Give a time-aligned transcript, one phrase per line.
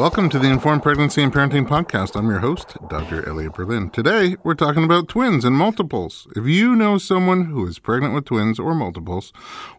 [0.00, 2.16] Welcome to the Informed Pregnancy and Parenting Podcast.
[2.16, 3.28] I'm your host, Dr.
[3.28, 3.90] Elliot Berlin.
[3.90, 6.26] Today, we're talking about twins and multiples.
[6.34, 9.30] If you know someone who is pregnant with twins or multiples,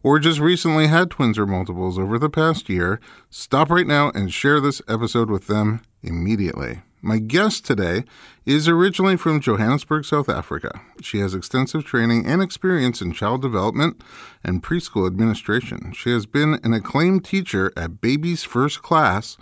[0.03, 2.99] or just recently had twins or multiples over the past year,
[3.31, 6.83] stop right now and share this episode with them immediately.
[7.02, 8.03] My guest today
[8.45, 10.81] is originally from Johannesburg, South Africa.
[11.02, 14.03] She has extensive training and experience in child development
[14.44, 15.94] and preschool administration.
[15.94, 19.36] She has been an acclaimed teacher at Baby's First Class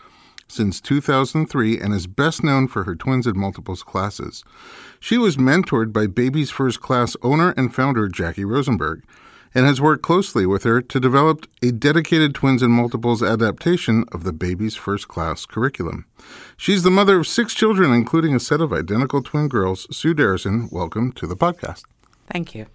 [0.51, 4.43] since 2003 and is best known for her twins and multiples classes.
[4.99, 9.03] She was mentored by Baby's First Class owner and founder Jackie Rosenberg
[9.55, 14.23] and has worked closely with her to develop a dedicated twins and multiples adaptation of
[14.23, 16.05] the Baby's First Class curriculum.
[16.57, 19.87] She's the mother of six children, including a set of identical twin girls.
[19.95, 21.83] Sue Darrison, welcome to the podcast.
[22.31, 22.67] Thank you.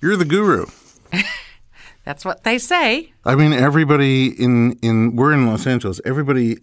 [0.00, 0.66] You're the guru.
[2.04, 3.12] That's what they say.
[3.24, 6.00] I mean, everybody in, in we're in Los Angeles.
[6.04, 6.58] Everybody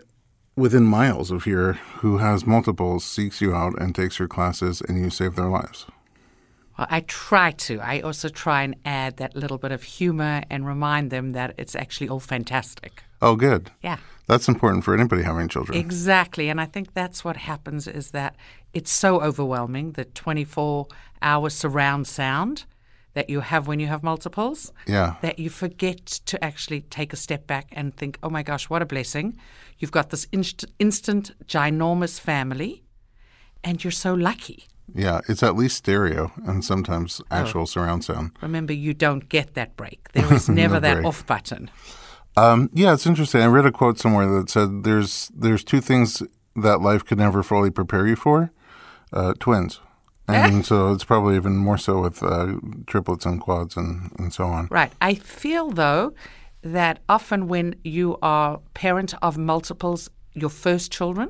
[0.60, 4.98] within miles of here who has multiples seeks you out and takes your classes, and
[4.98, 5.86] you save their lives.
[6.78, 7.80] Well, I try to.
[7.82, 11.76] I also try and add that little bit of humor and remind them that it's
[11.76, 13.04] actually all fantastic.
[13.22, 13.72] Oh, good.
[13.82, 13.98] Yeah.
[14.28, 15.78] That's important for anybody having children.
[15.78, 16.50] Exactly.
[16.50, 18.36] And I think that's what happens is that
[18.74, 20.88] it's so overwhelming, the 24
[21.22, 22.66] hour surround sound
[23.14, 25.16] that you have when you have multiples, Yeah.
[25.22, 28.82] that you forget to actually take a step back and think, oh my gosh, what
[28.82, 29.38] a blessing.
[29.80, 32.84] You've got this inst- instant, ginormous family,
[33.64, 34.66] and you're so lucky.
[34.94, 38.32] Yeah, it's at least stereo and sometimes actual surround sound.
[38.42, 40.12] Remember, you don't get that break.
[40.14, 41.06] There is never No that break.
[41.06, 41.70] off button.
[42.36, 43.42] Um, yeah, it's interesting.
[43.42, 46.24] I read a quote somewhere that said there's there's two things
[46.56, 48.52] that life could never fully prepare you for:
[49.14, 49.80] uh, twins,
[50.28, 52.54] and so it's probably even more so with uh,
[52.88, 54.68] triplets and quads and, and so on.
[54.72, 54.92] Right.
[55.02, 56.14] I feel, though,
[56.62, 61.30] that often when you are parent of multiples, your first children,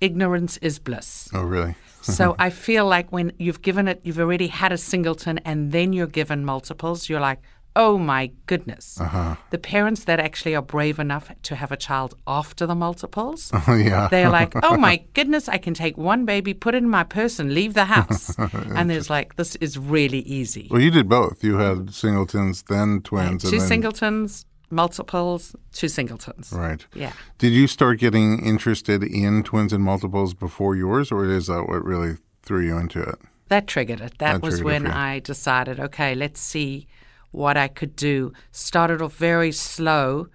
[0.00, 1.28] ignorance is bliss.
[1.32, 1.74] Oh, really?
[2.02, 5.92] so I feel like when you've given it, you've already had a singleton and then
[5.92, 7.40] you're given multiples, you're like,
[7.76, 9.00] oh my goodness.
[9.00, 9.36] Uh-huh.
[9.50, 13.74] The parents that actually are brave enough to have a child after the multiples, Oh,
[13.74, 14.08] yeah.
[14.08, 17.38] they're like, oh my goodness, I can take one baby, put it in my purse,
[17.38, 18.36] and leave the house.
[18.52, 20.68] and there's like, this is really easy.
[20.70, 21.42] Well, you did both.
[21.44, 26.52] You had singletons, then twins, Two and then singletons, multiples, two singletons.
[26.52, 26.86] right.
[26.94, 27.12] Yeah.
[27.38, 31.84] Did you start getting interested in twins and multiples before yours, or is that what
[31.84, 33.16] really threw you into it?
[33.48, 34.18] That triggered it.
[34.18, 34.86] That, That was when.
[34.86, 36.86] I decided, okay, let's see
[37.30, 38.32] what I could do.
[38.52, 40.28] Started off very slow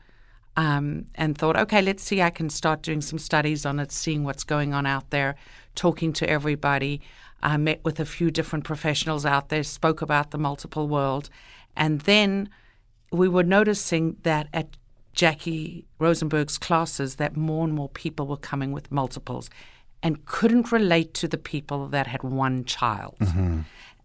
[0.58, 4.24] um, and thought, okay, let's see, I can start doing some studies on it, seeing
[4.24, 5.36] what's going on out there,
[5.76, 7.02] talking to everybody.
[7.44, 11.30] I met with a few different professionals out there, spoke about the multiple world.
[11.76, 12.50] And then
[13.12, 14.78] we were noticing that at
[15.14, 19.50] Jackie Rosenberg's classes that more and more people were coming with multiples
[20.04, 23.16] and couldn't relate to the people that had one child.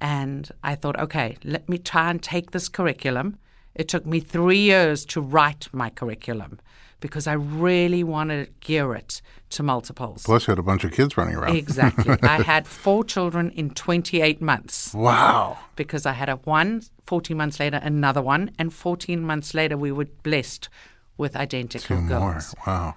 [0.01, 3.39] And I thought, okay, let me try and take this curriculum.
[3.75, 6.59] It took me three years to write my curriculum
[7.01, 10.23] because I really wanted to gear it to multiples.
[10.25, 11.57] Plus, you had a bunch of kids running around.
[11.57, 12.17] Exactly.
[12.23, 15.59] I had four children in 28 months Wow.
[15.77, 19.93] because I had a one, 14 months later, another one, and 14 months later, we
[19.93, 20.69] were blessed
[21.17, 22.33] with identical Two more.
[22.33, 22.55] girls.
[22.67, 22.97] Wow.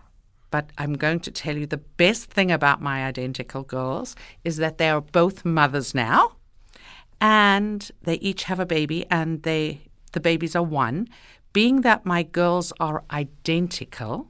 [0.51, 4.77] But I'm going to tell you the best thing about my identical girls is that
[4.77, 6.33] they are both mothers now,
[7.23, 11.07] and they each have a baby, and they the babies are one.
[11.53, 14.27] Being that my girls are identical,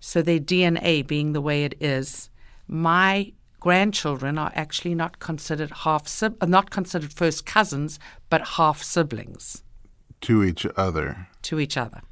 [0.00, 2.30] so their DNA being the way it is,
[2.68, 7.98] my grandchildren are actually not considered half uh, not considered first cousins,
[8.30, 9.64] but half siblings
[10.20, 11.26] To each other.
[11.42, 12.02] to each other.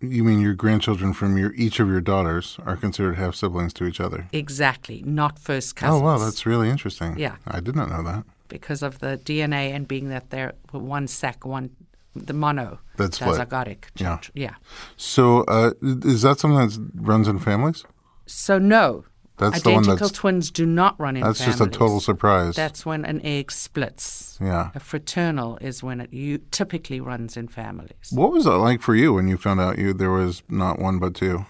[0.00, 3.84] You mean your grandchildren from your each of your daughters are considered half siblings to
[3.84, 4.28] each other?
[4.32, 6.00] Exactly, not first cousins.
[6.02, 7.16] Oh wow, that's really interesting.
[7.18, 7.36] Yeah.
[7.46, 8.24] I did not know that.
[8.50, 11.70] Because of the DNA and being that they're one sac, one
[12.14, 13.84] the mono That's dizygotic.
[13.96, 14.18] Yeah.
[14.34, 14.54] yeah.
[14.96, 17.84] So uh, is that something that runs in families?
[18.26, 19.04] So no,
[19.38, 21.38] That's the one identical that's twins do not run in families.
[21.38, 21.58] that's families.
[21.70, 22.56] just a total surprise.
[22.56, 24.38] That's when an egg splits.
[24.40, 24.70] yeah.
[24.74, 28.10] A fraternal is when it you, typically runs in families.
[28.10, 30.98] What was that like for you when you found out you there was not one
[30.98, 31.46] but two?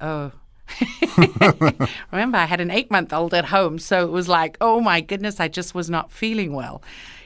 [0.00, 0.32] Oh.
[2.12, 5.00] Remember, I had an eight month old at home, so it was like, oh my
[5.00, 6.82] goodness, I just was not feeling well.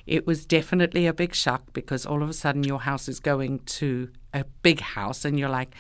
[0.06, 3.61] It was definitely a big shock because all of a sudden your house is going
[3.61, 5.75] to a big house, and you're like,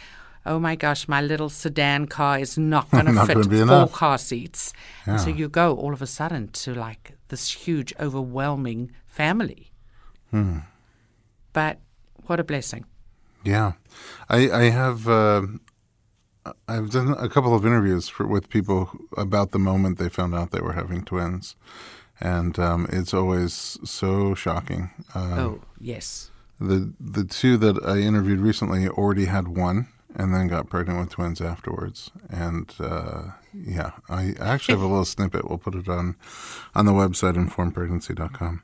[0.46, 3.92] oh my gosh, my little sedan car is not going to fit four enough.
[3.92, 4.72] car seats.
[5.06, 9.72] And so you go all of a sudden to like this huge, overwhelming family.
[10.30, 10.58] Hmm.
[11.52, 11.78] But
[12.26, 12.84] what a blessing.
[13.44, 13.72] Yeah,
[14.28, 15.42] I I have uh,
[16.68, 20.50] I've done a couple of interviews for, with people about the moment they found out
[20.50, 21.56] they were having twins,
[22.20, 24.90] and um, it's always so shocking.
[25.14, 26.30] Um, oh, yes.
[26.60, 31.10] The the two that I interviewed recently already had one, and then got pregnant with
[31.10, 32.10] twins afterwards.
[32.30, 35.48] And uh, yeah, I actually have a little snippet.
[35.48, 36.16] We'll put it on
[36.74, 38.62] on the website informedpregnancy.com.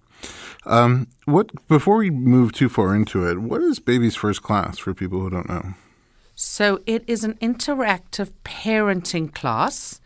[0.67, 4.95] Um, what before we move too far into it, what is baby's first class for
[4.95, 5.75] people who don't know?
[6.43, 10.01] So it is an interactive parenting class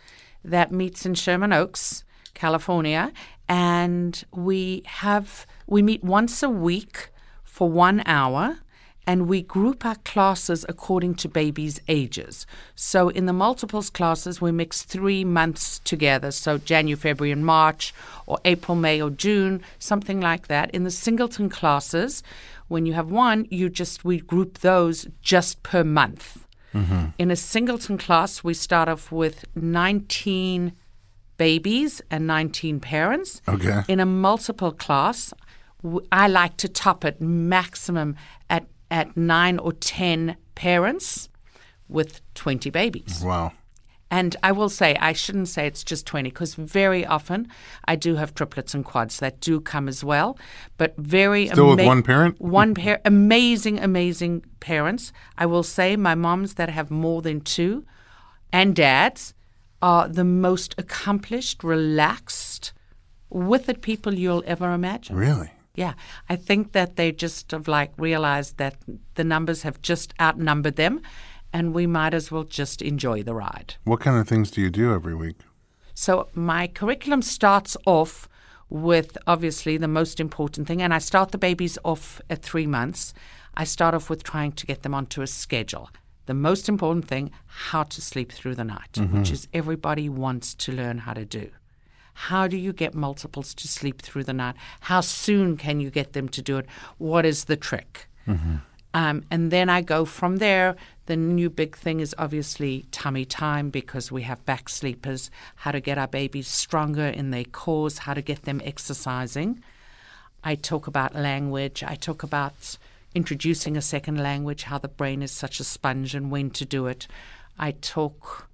[0.44, 2.02] that meets in Sherman Oaks,
[2.34, 3.12] California,
[3.48, 7.10] and we have we meet once a week
[7.44, 8.58] for 1 hour
[9.06, 12.46] and we group our classes according to babies' ages.
[12.74, 17.94] So in the multiples classes, we mix three months together, so January, February, and March,
[18.26, 20.70] or April, May, or June, something like that.
[20.72, 22.22] In the singleton classes,
[22.68, 26.46] when you have one, you just we group those just per month.
[26.72, 27.06] Mm-hmm.
[27.18, 30.72] In a singleton class, we start off with 19
[31.36, 33.42] babies and 19 parents.
[33.48, 33.82] Okay.
[33.88, 35.32] In a multiple class,
[36.10, 38.16] I like to top it maximum
[38.48, 41.28] at at nine or 10 parents
[41.88, 43.22] with 20 babies.
[43.24, 43.52] Wow.
[44.14, 47.48] And I will say, I shouldn't say it's just 20 because very often
[47.86, 50.38] I do have triplets and quads that do come as well.
[50.76, 52.40] But very Still ama- with one parent?
[52.40, 55.12] One pair, amazing, amazing parents.
[55.36, 57.84] I will say my moms that have more than two
[58.52, 59.34] and dads
[59.82, 62.72] are the most accomplished, relaxed,
[63.30, 65.16] with it people you'll ever imagine.
[65.16, 65.50] Really?
[65.74, 65.94] Yeah,
[66.28, 68.76] I think that they just have like realized that
[69.16, 71.00] the numbers have just outnumbered them,
[71.54, 73.76] and we might as well just enjoy the ride.
[73.84, 75.36] What kind of things do you do every week?
[75.94, 78.28] So my curriculum starts off
[78.68, 83.14] with obviously the most important thing, and I start the babies off at three months.
[83.56, 85.90] I start off with trying to get them onto a schedule.
[86.26, 89.16] The most important thing, how to sleep through the night, mm-hmm.
[89.16, 91.50] which is everybody wants to learn how to do.
[92.14, 94.56] How do you get multiples to sleep through the night?
[94.80, 96.66] How soon can you get them to do it?
[96.98, 98.08] What is the trick?
[98.26, 98.56] Mm-hmm.
[98.94, 100.76] Um, and then I go from there.
[101.06, 105.80] The new big thing is obviously tummy time because we have back sleepers, how to
[105.80, 109.62] get our babies stronger in their cores, how to get them exercising.
[110.44, 111.82] I talk about language.
[111.82, 112.78] I talk about
[113.16, 116.86] introducing a second language, how the brain is such a sponge and when to do
[116.86, 117.08] it.
[117.58, 118.48] I talk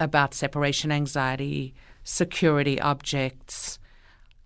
[0.00, 3.78] about separation anxiety, security objects.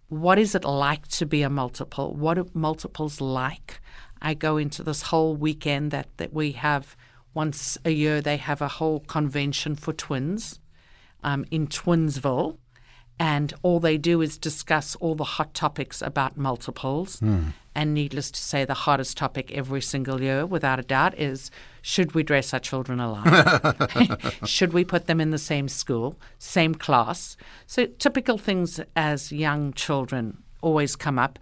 [0.09, 2.13] What is it like to be a multiple?
[2.15, 3.81] What are multiples like?
[4.21, 6.97] I go into this whole weekend that, that we have
[7.35, 10.59] once a year, they have a whole convention for twins
[11.23, 12.57] um, in Twinsburg.
[13.21, 17.19] And all they do is discuss all the hot topics about multiples.
[17.21, 17.53] Mm.
[17.75, 21.51] And needless to say, the hottest topic every single year, without a doubt, is
[21.83, 24.21] should we dress our children alike?
[24.45, 27.37] should we put them in the same school, same class?
[27.67, 31.39] So, typical things as young children always come up.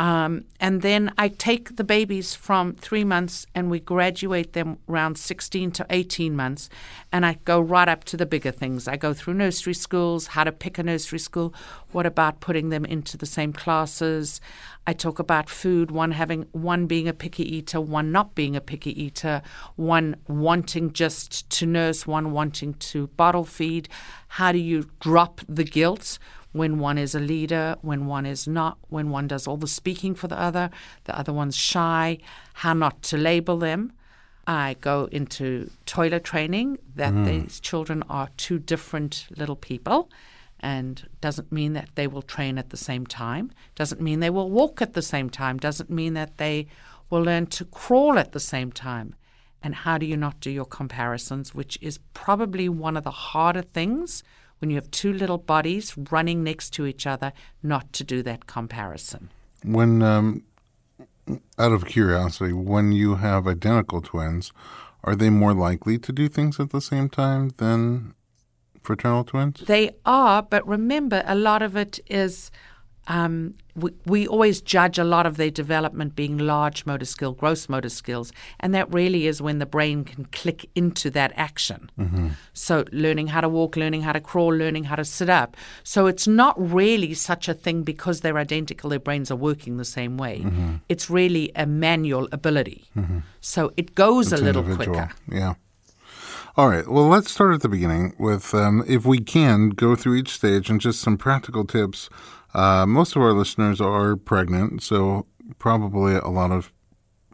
[0.00, 5.18] Um, and then I take the babies from three months and we graduate them around
[5.18, 6.68] 16 to 18 months.
[7.10, 8.86] And I go right up to the bigger things.
[8.86, 11.52] I go through nursery schools, how to pick a nursery school,
[11.90, 14.40] what about putting them into the same classes.
[14.86, 18.60] I talk about food, one having one being a picky eater, one not being a
[18.60, 19.42] picky eater,
[19.76, 23.88] one wanting just to nurse, one wanting to bottle feed.
[24.28, 26.18] How do you drop the guilt?
[26.52, 30.14] When one is a leader, when one is not, when one does all the speaking
[30.14, 30.70] for the other,
[31.04, 32.18] the other one's shy,
[32.54, 33.92] how not to label them.
[34.46, 37.26] I go into toilet training that mm.
[37.26, 40.10] these children are two different little people
[40.60, 44.50] and doesn't mean that they will train at the same time, doesn't mean they will
[44.50, 46.66] walk at the same time, doesn't mean that they
[47.10, 49.14] will learn to crawl at the same time.
[49.62, 53.62] And how do you not do your comparisons, which is probably one of the harder
[53.62, 54.22] things
[54.58, 58.46] when you have two little bodies running next to each other, not to do that
[58.46, 59.30] comparison.
[59.64, 60.44] When, um,
[61.58, 64.52] out of curiosity, when you have identical twins,
[65.04, 68.14] are they more likely to do things at the same time than
[68.82, 69.60] fraternal twins?
[69.60, 72.50] They are, but remember, a lot of it is
[73.08, 77.68] um, we, we always judge a lot of their development being large motor skill, gross
[77.68, 81.90] motor skills, and that really is when the brain can click into that action.
[81.98, 82.28] Mm-hmm.
[82.52, 85.56] So, learning how to walk, learning how to crawl, learning how to sit up.
[85.82, 89.84] So, it's not really such a thing because they're identical, their brains are working the
[89.86, 90.40] same way.
[90.40, 90.76] Mm-hmm.
[90.88, 92.90] It's really a manual ability.
[92.96, 93.18] Mm-hmm.
[93.40, 94.96] So, it goes it's a little individual.
[94.96, 95.14] quicker.
[95.32, 95.54] Yeah.
[96.58, 96.88] All right.
[96.88, 100.68] Well, let's start at the beginning with, um, if we can, go through each stage
[100.68, 102.10] and just some practical tips
[102.54, 105.26] uh, most of our listeners are pregnant, so
[105.58, 106.72] probably a lot of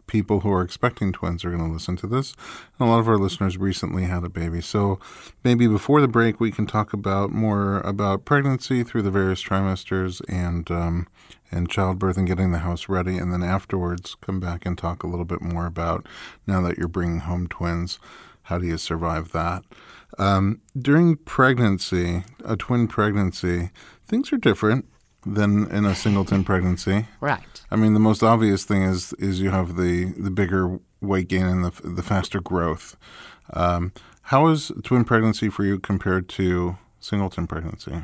[0.07, 2.33] people who are expecting twins are going to listen to this.
[2.77, 4.61] And a lot of our listeners recently had a baby.
[4.61, 4.99] So
[5.43, 10.21] maybe before the break, we can talk about more about pregnancy through the various trimesters
[10.29, 11.07] and, um,
[11.51, 13.17] and childbirth and getting the house ready.
[13.17, 16.05] And then afterwards, come back and talk a little bit more about
[16.45, 17.99] now that you're bringing home twins,
[18.43, 19.63] how do you survive that?
[20.17, 23.71] Um, during pregnancy, a twin pregnancy,
[24.07, 24.85] things are different
[25.25, 27.07] than in a singleton pregnancy.
[27.19, 27.63] Right.
[27.71, 31.45] I mean, the most obvious thing is is you have the the bigger weight gain
[31.45, 32.95] and the the faster growth.
[33.53, 33.91] Um,
[34.23, 38.01] how is twin pregnancy for you compared to singleton pregnancy?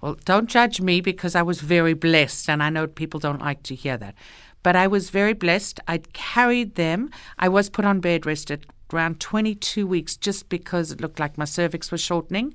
[0.00, 3.62] Well, don't judge me because I was very blessed, and I know people don't like
[3.64, 4.14] to hear that.
[4.62, 5.80] But I was very blessed.
[5.88, 7.10] I carried them.
[7.38, 8.60] I was put on bed rest at
[8.92, 12.54] around 22 weeks just because it looked like my cervix was shortening.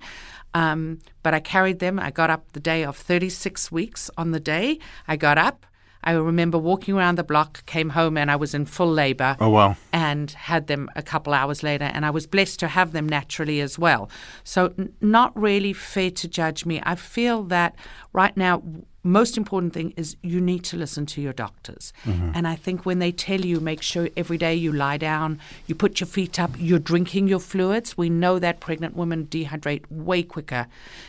[0.54, 2.00] Um, but I carried them.
[2.00, 4.80] I got up the day of 36 weeks on the day.
[5.08, 5.66] I got up.
[6.04, 9.38] I remember walking around the block, came home, and I was in full labor.
[9.40, 9.78] Oh, wow.
[9.94, 13.62] And had them a couple hours later, and I was blessed to have them naturally
[13.62, 14.10] as well.
[14.44, 16.82] So, n- not really fair to judge me.
[16.84, 17.76] I feel that
[18.12, 18.62] right now,
[19.04, 21.92] most important thing is you need to listen to your doctors.
[22.06, 25.76] And I think when they tell you, make sure every day you lie down, you
[25.76, 27.98] put your feet up, you're drinking your fluids.
[27.98, 30.68] We know that pregnant women dehydrate way quicker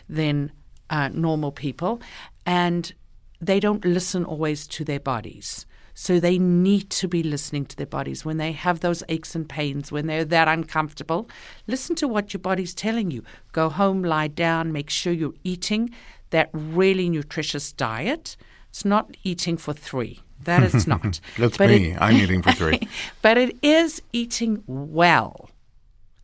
[0.09, 0.53] than
[0.91, 2.01] uh, normal people.
[2.45, 2.93] And
[3.41, 5.67] they don't listen always to their bodies.
[5.97, 9.49] So they need to be listening to their bodies when they have those aches and
[9.49, 11.29] pains, when they're that uncomfortable.
[11.69, 13.23] Listen to what your body's telling you.
[13.53, 15.91] Go home, lie down, make sure you're eating
[16.35, 18.37] that really nutritious diet.
[18.71, 20.21] It's not eating for three.
[20.43, 21.21] That it's not.
[21.39, 21.97] That's But it- me.
[21.99, 22.81] I'm eating for three.
[23.23, 25.49] but it is eating well.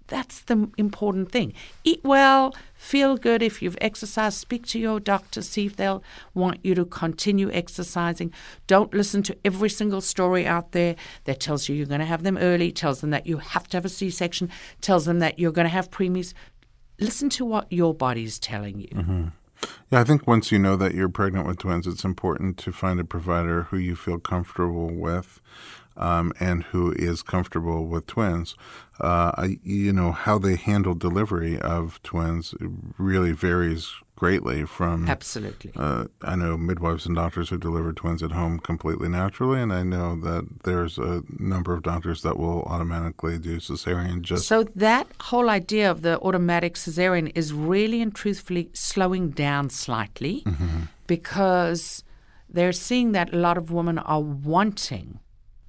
[0.09, 1.53] That's the important thing.
[1.85, 3.41] Eat well, feel good.
[3.41, 6.03] If you've exercised, speak to your doctor, see if they'll
[6.35, 8.33] want you to continue exercising.
[8.67, 12.25] Don't listen to every single story out there that tells you you're going to have
[12.25, 14.51] them early, tells them that you have to have a C section,
[14.81, 16.35] tells them that you're going to have preemies.
[16.99, 18.89] Listen to what your body's telling you.
[18.89, 19.29] Mm-hmm.
[19.91, 23.01] Yeah, I think once you know that you're pregnant with twins, it's important to find
[23.01, 25.41] a provider who you feel comfortable with
[25.97, 28.55] um, and who is comfortable with twins.
[29.01, 32.55] Uh, you know, how they handle delivery of twins
[32.99, 35.09] really varies greatly from.
[35.09, 35.73] Absolutely.
[35.75, 39.83] Uh, I know midwives and doctors who deliver twins at home completely naturally, and I
[39.83, 45.07] know that there's a number of doctors that will automatically do cesarean just So that
[45.29, 50.45] whole idea of the automatic cesarean is really and truthfully slowing down slightly
[51.07, 52.05] because
[52.55, 55.19] they're seeing that a lot of women are wanting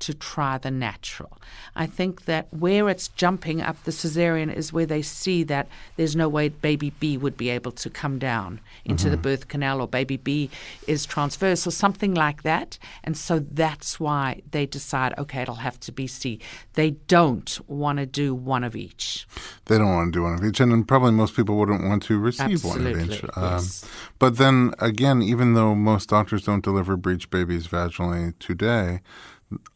[0.02, 1.38] to try the natural.
[1.76, 6.16] I think that where it's jumping up the cesarean is where they see that there's
[6.16, 9.88] no way baby B would be able to come down into the birth canal or
[9.88, 10.50] baby B
[10.88, 12.78] is transverse or something like that.
[13.04, 16.40] And so that's why they decide, okay, it'll have to be C.
[16.74, 19.28] They don't want to do one of each.
[19.66, 22.04] They don't want to do one of each, and then probably most people wouldn't want
[22.04, 23.24] to receive one of Absolutely, each.
[23.36, 23.86] Um, yes.
[24.20, 29.02] But then again, even though most doctors don't deliver breech babies vaginally today,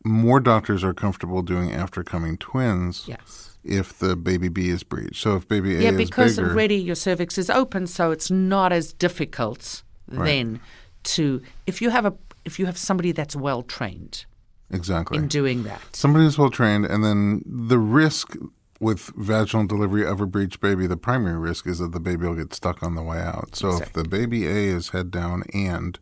[0.03, 3.57] more doctors are comfortable doing after coming twins Yes.
[3.63, 5.21] if the baby B is breech.
[5.21, 8.71] So if baby A Yeah, because bigger, already your cervix is open, so it's not
[8.71, 10.59] as difficult then
[11.03, 12.13] to if you have a
[12.45, 14.25] if you have somebody that's well trained
[14.69, 15.17] exactly.
[15.17, 15.81] in doing that.
[15.95, 18.35] Somebody who's well trained, and then the risk
[18.79, 22.35] with vaginal delivery of a breech baby, the primary risk is that the baby will
[22.35, 23.55] get stuck on the way out.
[23.55, 25.97] So if the baby A is head down and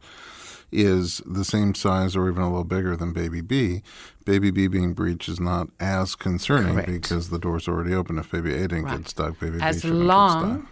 [0.73, 3.81] is the same size or even a little bigger than baby B,
[4.25, 6.89] baby B being breech is not as concerning Correct.
[6.89, 8.17] because the door's already open.
[8.17, 8.97] If baby A didn't Right.
[8.97, 10.69] get stuck, baby B As shouldn't get long stuck.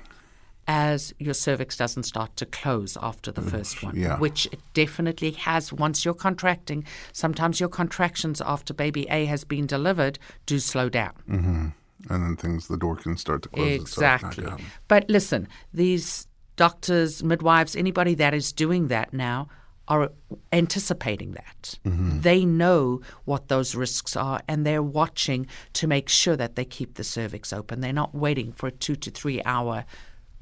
[0.67, 4.17] as your cervix doesn't start to close after the first one, yeah.
[4.17, 6.83] which it definitely has once you're contracting.
[7.13, 11.13] Sometimes your contractions after baby A has been delivered do slow down.
[11.29, 11.67] Mm-hmm.
[12.09, 14.65] And then things, the door can start to close itself Exactly.
[14.87, 19.47] But listen, these doctors, midwives, anybody that is doing that now
[19.91, 20.09] are
[20.53, 21.77] anticipating that.
[21.83, 26.93] They know what those risks are and they're watching to make sure that they keep
[26.93, 27.81] the cervix open.
[27.81, 29.83] They're not waiting for a two to three hour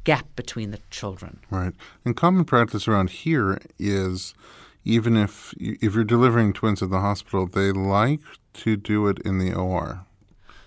[0.03, 1.39] gap between the children.
[1.49, 1.73] Right.
[2.05, 4.35] And common practice around here is
[4.85, 8.21] even if you, if you're delivering twins at the hospital, they like
[8.53, 10.05] to do it in the OR.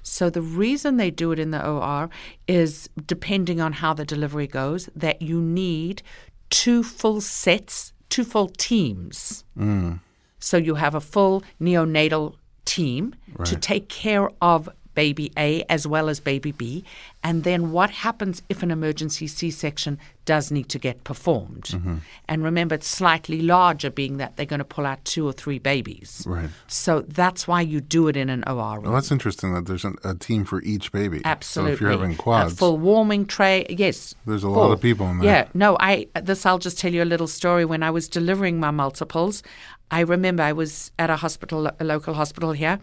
[0.02, 2.10] So the reason they do it in the OR
[2.48, 6.02] is depending on how the delivery goes, that you need
[6.50, 9.42] two full sets, two full teams.
[9.58, 10.00] Mm.
[10.38, 12.34] So you have a full neonatal
[12.66, 13.14] team
[13.44, 16.84] to take care of baby A as well as baby B,
[17.22, 21.64] and then what happens if an emergency C section does need to get performed.
[21.64, 21.96] Mm-hmm.
[22.28, 25.58] And remember, it's slightly larger, being that they're going to pull out two or three
[25.58, 26.24] babies.
[26.26, 26.48] Right.
[26.68, 28.84] So that's why you do it in an OR room.
[28.84, 31.22] Well, that's interesting that there's an, a team for each baby.
[31.24, 31.72] Absolutely.
[31.72, 34.14] So if you're having quads, a full warming tray, yes.
[34.26, 34.54] There's a full.
[34.54, 35.28] lot of people in there.
[35.28, 37.64] Yeah, no, I this I'll just tell you a little story.
[37.64, 39.42] When I was delivering my multiples,
[39.90, 42.80] I remember I was at a hospital, a local hospital here,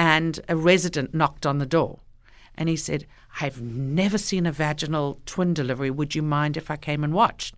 [0.00, 1.98] and a resident knocked on the door,
[2.56, 3.06] and he said,
[3.42, 5.90] "I've never seen a vaginal twin delivery.
[5.90, 7.54] Would you mind if I came and watched?"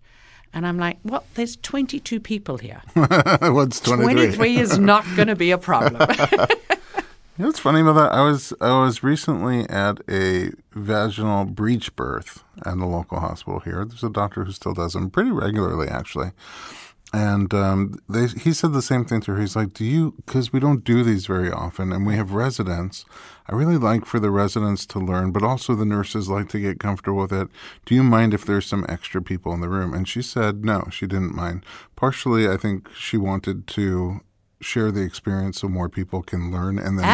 [0.55, 2.83] And I'm like, well, there's 22 people here.
[2.93, 4.13] what's 23?
[4.13, 6.07] 23 is not going to be a problem.
[7.35, 8.11] You know what's funny about that?
[8.11, 13.83] I was I was recently at a vaginal breech birth at a local hospital here.
[13.85, 16.29] There's a doctor who still does them pretty regularly, actually.
[17.15, 19.39] And um, they, he said the same thing to her.
[19.39, 20.15] He's like, "Do you?
[20.25, 23.05] Because we don't do these very often, and we have residents.
[23.47, 26.79] I really like for the residents to learn, but also the nurses like to get
[26.79, 27.49] comfortable with it.
[27.85, 30.87] Do you mind if there's some extra people in the room?" And she said, "No,
[30.91, 31.63] she didn't mind.
[31.95, 34.21] Partially, I think she wanted to."
[34.63, 37.05] Share the experience so more people can learn and then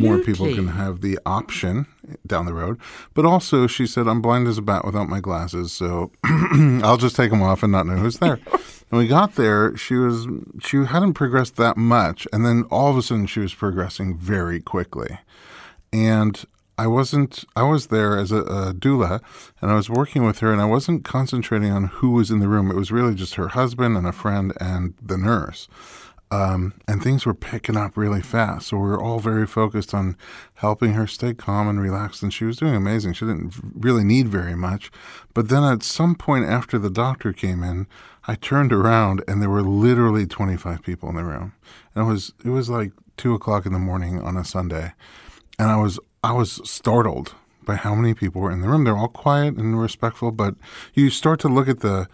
[0.00, 1.86] more people can have the option
[2.26, 2.78] down the road.
[3.14, 7.16] But also, she said, I'm blind as a bat without my glasses, so I'll just
[7.16, 8.40] take them off and not know who's there.
[8.90, 10.26] and we got there, she was
[10.60, 14.60] she hadn't progressed that much, and then all of a sudden she was progressing very
[14.60, 15.18] quickly.
[15.92, 16.44] And
[16.78, 17.44] I wasn't.
[17.54, 19.20] I was there as a, a doula,
[19.60, 22.48] and I was working with her, and I wasn't concentrating on who was in the
[22.48, 22.70] room.
[22.70, 25.68] It was really just her husband and a friend and the nurse.
[26.32, 28.68] Um, and things were picking up really fast.
[28.68, 30.16] So we were all very focused on
[30.54, 32.22] helping her stay calm and relaxed.
[32.22, 33.12] And she was doing amazing.
[33.12, 34.90] She didn't really need very much.
[35.34, 37.86] But then at some point after the doctor came in,
[38.26, 41.52] I turned around and there were literally 25 people in the room.
[41.94, 44.92] And it was it was like two o'clock in the morning on a Sunday,
[45.58, 48.84] and I was I was startled by how many people were in the room.
[48.84, 50.54] They're all quiet and respectful, but
[50.94, 52.08] you start to look at the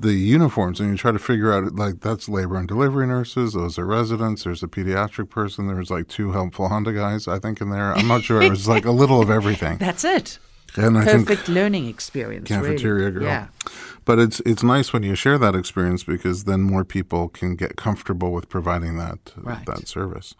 [0.00, 3.78] the uniforms and you try to figure out like that's labor and delivery nurses those
[3.78, 7.70] are residents there's a pediatric person there's like two helpful honda guys i think in
[7.70, 10.38] there i'm not sure it was like a little of everything That's it.
[10.76, 12.46] and i Perfect learning experience.
[12.48, 13.12] cafeteria really.
[13.20, 13.46] girl Yeah.
[14.04, 17.74] but it's it's nice when you share that experience because then more people can get
[17.76, 19.66] comfortable with providing that Right.
[19.66, 20.34] that service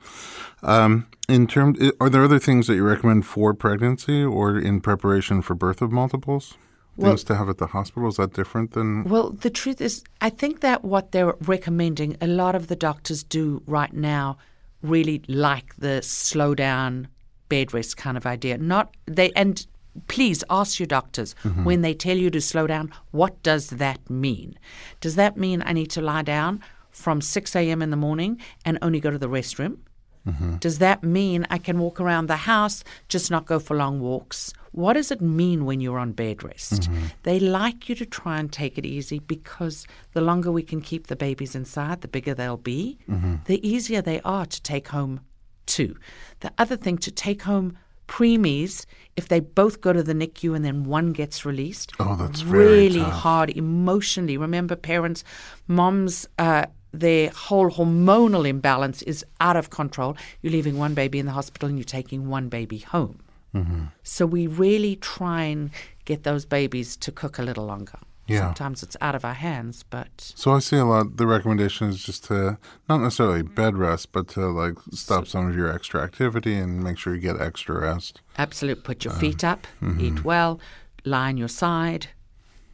[0.62, 5.42] um, in terms are there other things that you recommend for pregnancy or in preparation
[5.42, 6.54] for birth of multiples
[6.98, 10.02] Well- things to have at the hospital is that different than Well, the truth is,
[10.20, 14.36] I think that what they're recommending, a lot of the doctors do right now
[14.82, 17.08] really like the slow down
[17.48, 18.58] bed rest kind of idea.
[18.58, 19.66] Not they and
[20.06, 21.64] please ask your doctors mm-hmm.
[21.64, 24.58] when they tell you to slow down, what does that mean?
[25.00, 27.82] Does that mean I need to lie down from 6 a.m.
[27.82, 29.78] in the morning and only go to the restroom?
[30.26, 30.56] Mm-hmm.
[30.56, 34.52] Does that mean I can walk around the house, just not go for long walks?
[34.72, 36.88] What does it mean when you're on bed rest?
[37.22, 41.06] They like you to try and take it easy because the longer we can keep
[41.06, 42.98] the babies inside, the bigger they'll be,
[43.46, 45.20] the easier they are to take home
[45.66, 45.96] too.
[46.40, 47.76] The other thing to take home
[48.06, 52.42] preemies, if they both go to the NICU and then one gets released, Oh, that's
[52.42, 54.36] really hard emotionally.
[54.36, 55.24] Remember, parents,
[55.66, 60.16] moms, uh, their whole hormonal imbalance is out of control.
[60.40, 63.20] You're leaving one baby in the hospital and you're taking one baby home.
[63.54, 63.84] Mm-hmm.
[64.02, 65.70] So we really try and
[66.04, 67.98] get those babies to cook a little longer.
[68.26, 68.40] Yeah.
[68.40, 71.16] Sometimes it's out of our hands, but So I see a lot.
[71.16, 75.56] The recommendation is just to not necessarily bed rest, but to like stop some of
[75.56, 78.20] your extra activity and make sure you get extra rest.
[78.36, 78.84] absolute.
[78.84, 80.00] Put Uh, your feet up, mm-hmm.
[80.00, 80.60] eat well,
[81.06, 82.08] lie on your side.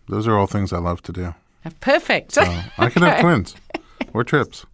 [0.08, 1.34] Those are all things I love to do.
[1.64, 2.32] Uh, Perfect.
[2.32, 2.42] So
[2.76, 3.54] I can have twins
[4.12, 4.66] or trips.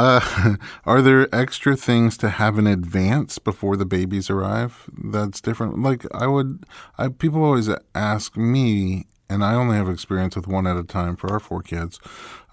[0.00, 4.88] Uh, are there extra things to have in advance before the babies arrive?
[4.96, 5.82] That's different.
[5.82, 6.64] Like I would,
[6.96, 11.16] I people always ask me, and I only have experience with one at a time
[11.16, 12.00] for our four kids.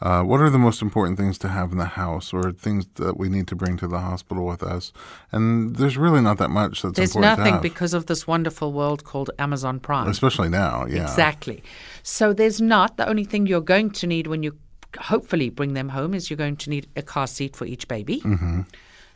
[0.02, 3.18] Uh, what are the most important things to have in the house, or things that
[3.18, 4.92] we need to bring to the hospital with us?
[5.32, 8.74] And there's really not that much that's There's important to nothing because of this wonderful
[8.74, 10.10] world called Amazon Prime.
[10.10, 10.86] especially now.
[10.86, 11.64] Yeah, Exactly.
[12.04, 12.98] So there's not.
[12.98, 14.58] The only thing you're going to need when you
[14.98, 18.22] hopefully bring them home is you're going to need a car seat for each baby.
[18.22, 18.62] Mm-hmm.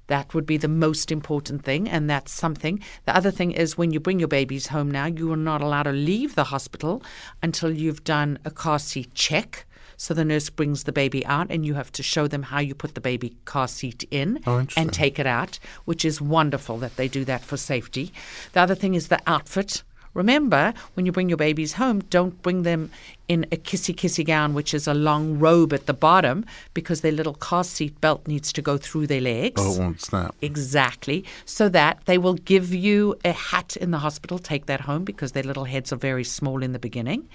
[0.08, 2.84] That would be the most important thing, and that's something.
[3.06, 5.84] The other thing is when you bring your babies home now, you are not allowed
[5.84, 7.02] to leave the hospital
[7.42, 9.66] until you've done a car seat check.
[9.96, 12.76] So the nurse brings the baby out, and you have to show them how you
[12.76, 16.98] put the baby car seat in Oh, and take it out, which is wonderful that
[16.98, 18.12] they do that for safety.
[18.54, 19.84] The other thing is the outfit.
[20.14, 22.92] Remember, when you bring your babies home, don't bring them
[23.28, 27.14] in a kissy kissy gown, which is a long robe at the bottom, because their
[27.14, 29.62] little car seat belt needs to go through their legs.
[29.64, 30.36] Oh, it won't snap.
[30.42, 31.24] Exactly.
[31.46, 35.32] So that they will give you a hat in the hospital, take that home because
[35.32, 37.30] their little heads are very small in the beginning.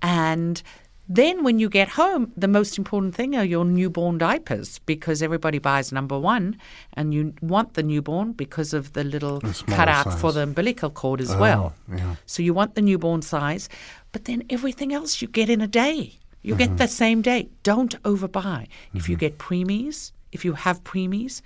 [0.00, 0.62] And
[1.08, 5.58] then, when you get home, the most important thing are your newborn diapers because everybody
[5.58, 6.56] buys number one,
[6.94, 11.34] and you want the newborn because of the little cutout for the umbilical cord as
[11.36, 11.74] well.
[11.94, 12.14] yeah.
[12.26, 13.68] So you want the newborn size,
[14.12, 16.18] but then everything else you get in a day.
[16.42, 16.58] You Mm-hmm.
[16.58, 17.48] get the same day.
[17.62, 18.66] Don't overbuy.
[18.94, 21.40] If you get preemies, if you have preemies,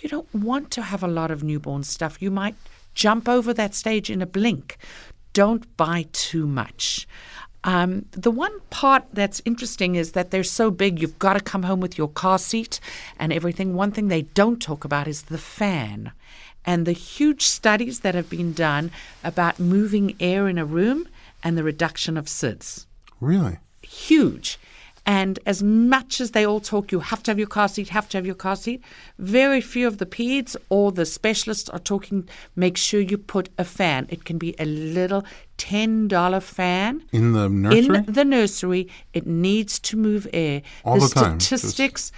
[0.00, 2.20] you don't want to have a lot of newborn stuff.
[2.20, 2.56] You might
[2.94, 4.78] jump over that stage in a blink.
[5.32, 7.06] Don't buy too much.
[7.64, 11.62] Um, the one part that's interesting is that they're so big, you've got to come
[11.62, 12.80] home with your car seat
[13.18, 13.74] and everything.
[13.74, 16.12] One thing they don't talk about is the fan.
[16.64, 18.90] And the huge studies that have been done
[19.22, 21.08] about moving air in a room
[21.42, 22.86] and the reduction of SIDS
[23.20, 23.58] Really?
[23.82, 24.58] huge.
[25.04, 28.08] And as much as they all talk, you have to have your car seat, have
[28.10, 28.82] to have your car seat,
[29.18, 33.64] very few of the peds or the specialists are talking, make sure you put a
[33.64, 34.06] fan.
[34.10, 35.24] It can be a little
[35.58, 37.02] $10 fan.
[37.10, 37.96] In the nursery?
[37.96, 40.62] In the nursery, it needs to move air.
[40.84, 42.12] All the time, just- statistics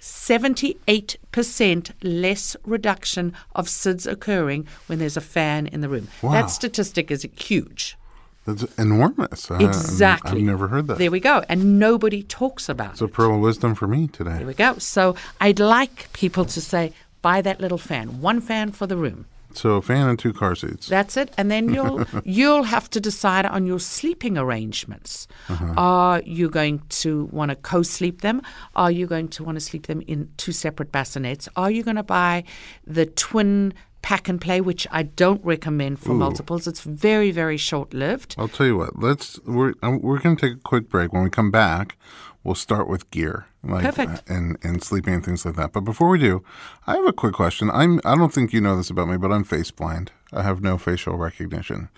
[0.00, 6.08] 78% less reduction of SIDS occurring when there's a fan in the room.
[6.22, 6.32] Wow.
[6.32, 7.96] That statistic is huge.
[8.46, 9.50] That's enormous.
[9.50, 10.40] Exactly.
[10.40, 10.98] I've never heard that.
[10.98, 11.42] There we go.
[11.48, 13.12] And nobody talks about It's a it.
[13.12, 14.38] pearl of wisdom for me today.
[14.38, 14.78] There we go.
[14.78, 19.26] So I'd like people to say, buy that little fan, one fan for the room.
[19.52, 20.86] So a fan and two car seats.
[20.86, 21.32] That's it.
[21.38, 25.26] And then you'll you'll have to decide on your sleeping arrangements.
[25.48, 25.72] Uh-huh.
[25.78, 28.42] Are you going to want to co-sleep them?
[28.74, 31.48] Are you going to want to sleep them in two separate bassinets?
[31.56, 32.44] Are you going to buy
[32.86, 33.72] the twin
[34.06, 36.68] pack and play, which I don't recommend for multiples?
[36.68, 38.36] It's very very short lived.
[38.38, 38.96] I'll tell you what.
[38.96, 41.12] Let's we're um, we're going to take a quick break.
[41.12, 41.98] When we come back,
[42.44, 44.22] we'll start with gear, like Perfect.
[44.30, 45.72] and and sleeping and things like that.
[45.72, 46.44] But before we do,
[46.86, 47.68] I have a quick question.
[47.68, 50.12] I'm I don't think you know this about me, but I'm face blind.
[50.32, 51.88] I have no facial recognition,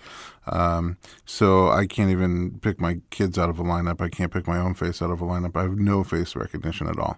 [0.47, 4.01] um, so I can't even pick my kids out of a lineup.
[4.01, 5.55] I can't pick my own face out of a lineup.
[5.55, 7.17] I have no face recognition at all.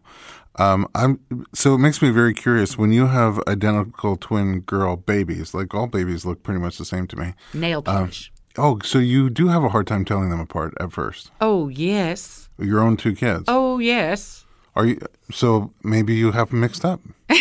[0.58, 1.20] Um, I'm
[1.54, 5.54] so it makes me very curious when you have identical twin girl babies.
[5.54, 7.34] Like all babies look pretty much the same to me.
[7.54, 8.32] Nail polish.
[8.58, 11.32] Oh, so you do have a hard time telling them apart at first.
[11.40, 12.50] oh yes.
[12.60, 13.46] Your own two kids.
[13.48, 14.46] Oh yes.
[14.76, 15.00] Are you?
[15.32, 17.02] So maybe you have them mixed up.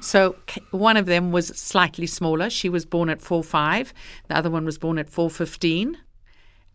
[0.00, 0.34] So
[0.72, 2.50] one of them was slightly smaller.
[2.50, 3.94] She was born at four five.
[4.28, 5.96] The other one was born at four fifteen.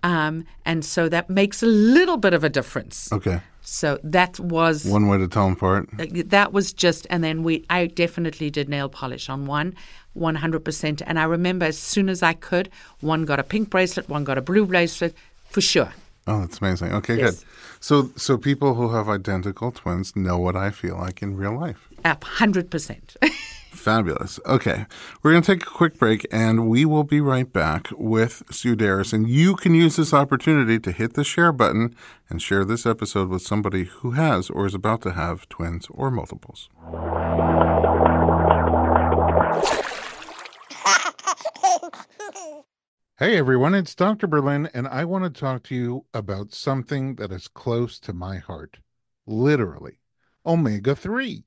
[0.02, 3.12] Um, and so that makes a little bit of a difference.
[3.12, 3.42] Okay.
[3.70, 5.90] So that was One way to tell them apart.
[6.00, 9.76] Uh, that was just, and then we I definitely did nail polish on one,
[10.14, 11.02] one hundred percent.
[11.06, 12.70] And I remember as soon as I could,
[13.02, 15.14] one got a pink bracelet, one got a blue bracelet,
[15.50, 15.92] for sure.
[16.28, 16.94] Oh, that's amazing.
[16.94, 17.40] Okay, Yes.
[17.40, 17.48] good.
[17.82, 21.90] So, so people who have identical twins know what I feel like in real life.
[22.06, 23.18] Up hundred percent.
[23.78, 24.40] Fabulous.
[24.46, 24.86] Okay,
[25.22, 28.76] we're going to take a quick break, and we will be right back with Sue
[28.76, 29.14] Darris.
[29.14, 31.96] And you can use this opportunity to hit the share button
[32.30, 36.12] and share this episode with somebody who has or is about to have twins or
[36.12, 36.70] multiples.
[43.20, 44.28] Hey everyone, it's Dr.
[44.28, 48.38] Berlin, and I want to talk to you about something that is close to my
[48.38, 48.78] heart.
[49.26, 49.98] Literally,
[50.46, 51.47] omega 3.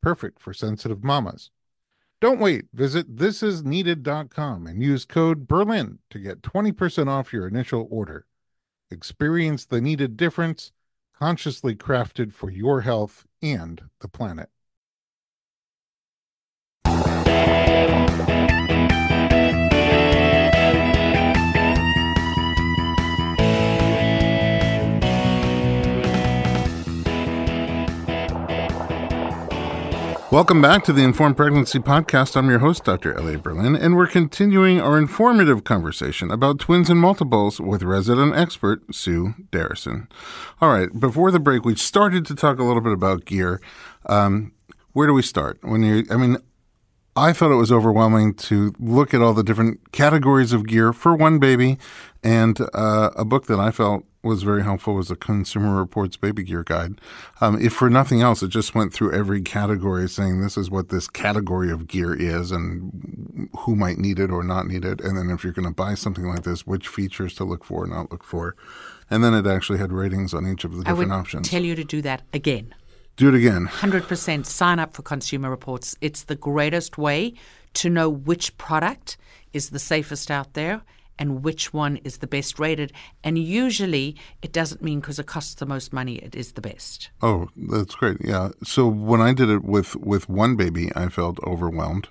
[0.00, 1.50] perfect for sensitive mamas.
[2.20, 2.66] Don't wait.
[2.72, 8.26] Visit thisisneeded.com and use code BERLIN to get 20% off your initial order.
[8.90, 10.72] Experience the needed difference,
[11.16, 14.48] consciously crafted for your health and the planet.
[30.30, 32.36] Welcome back to the Informed Pregnancy Podcast.
[32.36, 33.16] I'm your host, Dr.
[33.16, 38.94] Elliot Berlin, and we're continuing our informative conversation about twins and multiples with resident expert
[38.94, 40.06] Sue Darrison.
[40.60, 43.58] All right, before the break, we started to talk a little bit about gear.
[44.04, 44.52] Um,
[44.92, 45.60] where do we start?
[45.62, 46.36] When you, I mean,
[47.16, 51.16] I thought it was overwhelming to look at all the different categories of gear for
[51.16, 51.78] one baby.
[52.22, 56.42] And uh, a book that I felt was very helpful was the Consumer Reports Baby
[56.42, 57.00] Gear Guide.
[57.40, 60.88] Um, if for nothing else, it just went through every category saying this is what
[60.88, 65.00] this category of gear is and who might need it or not need it.
[65.00, 67.86] And then if you're going to buy something like this, which features to look for,
[67.86, 68.56] not look for.
[69.10, 71.12] And then it actually had ratings on each of the different options.
[71.12, 71.48] I would options.
[71.48, 72.74] tell you to do that again.
[73.16, 73.66] Do it again.
[73.66, 75.96] 100% sign up for Consumer Reports.
[76.00, 77.34] It's the greatest way
[77.74, 79.16] to know which product
[79.52, 80.82] is the safest out there
[81.18, 82.92] and which one is the best rated.
[83.24, 87.10] And usually it doesn't mean because it costs the most money, it is the best.
[87.22, 88.18] Oh, that's great.
[88.20, 88.50] Yeah.
[88.64, 92.08] So when I did it with with one baby, I felt overwhelmed,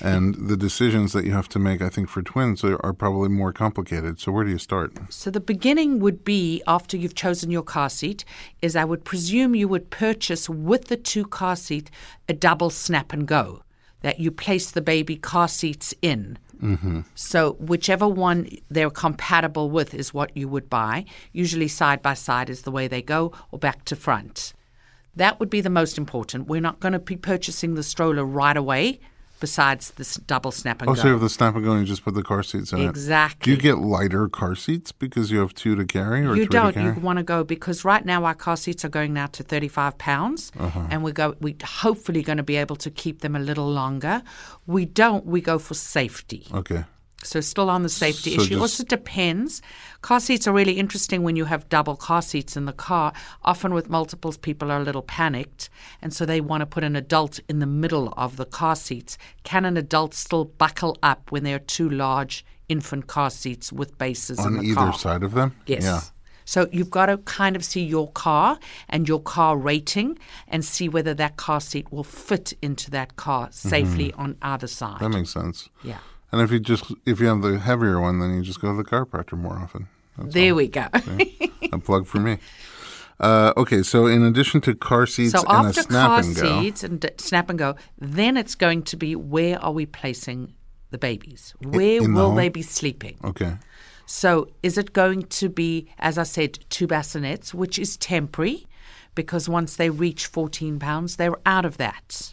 [0.00, 3.28] and the decisions that you have to make, I think, for twins are, are probably
[3.28, 4.20] more complicated.
[4.20, 4.92] So where do you start?
[5.10, 8.24] So the beginning would be after you've chosen your car seat,
[8.62, 11.90] is I would presume you would purchase with the two car seat
[12.28, 13.62] a double snap and go
[14.02, 16.38] that you place the baby car seats in.
[16.62, 17.00] Mm-hmm.
[17.14, 21.04] So whichever one they're compatible with is what you would buy.
[21.32, 24.52] Usually side by side is the way they go, or back to front.
[25.16, 26.46] That would be the most important.
[26.46, 29.00] We're not going to be purchasing the stroller right away.
[29.40, 31.00] Besides this double snap and Oh, go.
[31.00, 32.80] so you have the snap and go and you just put the car seats in
[32.80, 32.88] it.
[32.88, 33.44] Exactly.
[33.44, 36.46] Do you get lighter car seats because you have two to carry or you three
[36.46, 36.76] don't.
[36.76, 39.96] You want to go because right now our car seats are going now to thirty-five
[39.98, 40.80] pounds, Uh-huh.
[40.90, 41.36] and we go.
[41.40, 44.22] We hopefully going to be able to keep them a little longer.
[44.66, 45.24] We don't.
[45.24, 46.46] We go for safety.
[46.52, 46.84] Okay.
[47.24, 48.60] So still on the safety So issue.
[48.60, 49.60] also depends.
[50.02, 53.12] Car seats are really interesting when you have double car seats in the car.
[53.42, 55.68] Often with multiples, people are a little panicked,
[56.00, 59.18] and so they want to put an adult in the middle of the car seats.
[59.42, 63.98] Can an adult still buckle up when there are two large infant car seats with
[63.98, 64.92] bases in On the either car?
[64.94, 65.56] side of them?
[65.66, 65.82] Yes.
[65.82, 66.00] Yeah.
[66.44, 70.88] So you've got to kind of see your car and your car rating and see
[70.88, 73.68] whether that car seat will fit into that car mm-hmm.
[73.68, 75.00] safely on either side.
[75.00, 75.68] That makes sense.
[75.82, 75.98] yeah.
[76.32, 78.76] And if you just if you have the heavier one, then you just go to
[78.82, 79.88] the chiropractor more often.
[80.16, 80.86] That's There we go.
[81.72, 82.38] a plug for me.
[83.20, 86.36] Uh, okay, so in addition to car seats so and a after snap car and
[86.36, 89.86] go, seats and d- snap and go, then it's going to be where are we
[89.86, 90.52] placing
[90.90, 91.54] the babies?
[91.60, 92.36] Where in the will home?
[92.36, 93.16] they be sleeping?
[93.24, 93.56] okay,
[94.06, 98.66] So is it going to be, as I said, two bassinets, which is temporary,
[99.16, 102.32] because once they reach 14 pounds, they're out of that.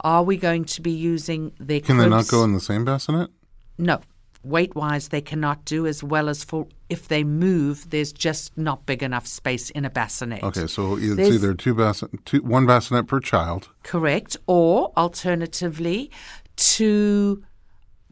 [0.00, 3.30] Are we going to be using their can they not go in the same bassinet?
[3.78, 4.00] No.
[4.44, 8.86] Weight wise, they cannot do as well as for if they move, there's just not
[8.86, 10.42] big enough space in a bassinet.
[10.44, 13.68] Okay, so it's There's- either two bassin, two, one bassinet per child.
[13.82, 14.36] Correct.
[14.46, 16.10] Or alternatively,
[16.56, 17.42] two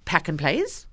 [0.05, 0.87] pack and plays.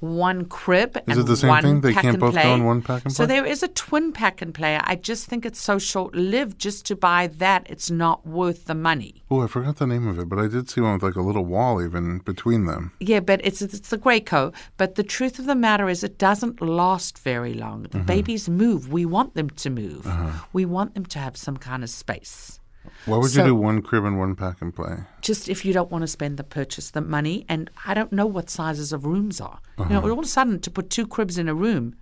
[0.00, 1.10] One crib Mm-hmm.
[1.10, 1.80] Is and it the same thing?
[1.82, 3.24] They can't both go in one pack and play.
[3.24, 4.78] So there is a twin pack and play.
[4.82, 6.58] I just think it's so short lived.
[6.58, 9.22] Just to buy that, it's not worth the money.
[9.30, 11.22] Oh, I forgot the name of it, but I did see one with like a
[11.22, 12.92] little wall even between them.
[13.00, 14.54] Yeah, but it's it's the Graco.
[14.76, 17.84] But the truth of the matter is, it doesn't last very long.
[17.84, 17.98] Mm-hmm.
[17.98, 18.92] The babies move.
[18.92, 20.06] We want them to move.
[20.06, 20.46] Uh-huh.
[20.52, 22.59] We want them to have some kind of space.
[23.06, 24.96] Why would So- you do one crib and one pack and play?
[25.22, 28.26] just if you don't want to spend the purchase the money and i don't know
[28.26, 29.92] what sizes of rooms are you Uh-huh.
[29.94, 31.94] know all of a sudden to put two cribs in a room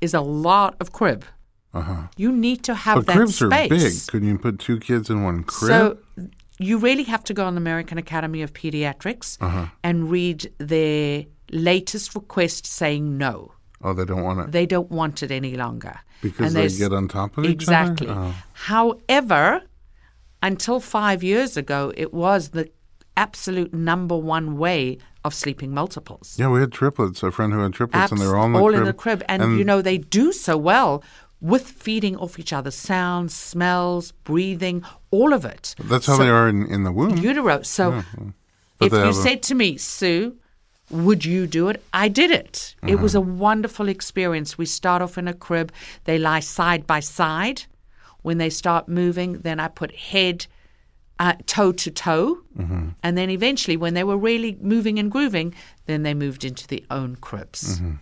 [0.00, 1.24] is a lot of crib
[1.74, 2.02] Uh-huh.
[2.16, 3.00] you need to have Uh-huh.
[3.00, 3.94] But that cribs space are big.
[4.10, 5.70] Couldn't you put two kids in one crib?
[5.70, 5.80] so
[6.58, 9.66] you really have to go on the american academy of pediatrics Uh-huh.
[9.82, 11.24] and read their
[11.70, 13.52] latest request saying no
[13.84, 16.92] oh, they don't want it they don't want it any longer because And they get
[16.92, 18.08] on top of each exactly.
[18.08, 18.20] other.
[18.32, 18.34] Oh.
[18.72, 19.62] However,
[20.50, 22.66] until five years ago, it was the
[23.16, 24.80] absolute number one way
[25.26, 26.26] of sleeping multiples.
[26.40, 27.22] Yeah, we had triplets.
[27.22, 28.80] A friend who had triplets, and they were all in the all crib.
[28.80, 31.02] in the crib, and, you know they do so well
[31.52, 34.76] with feeding off each other, sounds, smells, breathing,
[35.10, 35.64] all of it.
[35.92, 37.16] that's how So- they are in, in the womb.
[37.30, 37.56] utero.
[37.62, 38.02] So
[38.78, 40.36] But if you a- said to me, Sue,
[41.06, 41.78] would you do it?
[42.04, 42.74] I did it.
[42.86, 43.38] It was a Mm-hmm.
[43.48, 44.56] wonderful experience.
[44.62, 45.68] We start off in a crib,
[46.04, 47.58] they lie side by side.
[48.26, 50.46] When they start moving, then I put head
[51.24, 52.26] uh, toe to toe.
[52.58, 52.88] Mm-hmm.
[53.04, 55.54] And then eventually, when they were really moving and grooving,
[55.86, 57.62] then they moved into the own cribs.
[57.78, 57.92] Mm-hmm.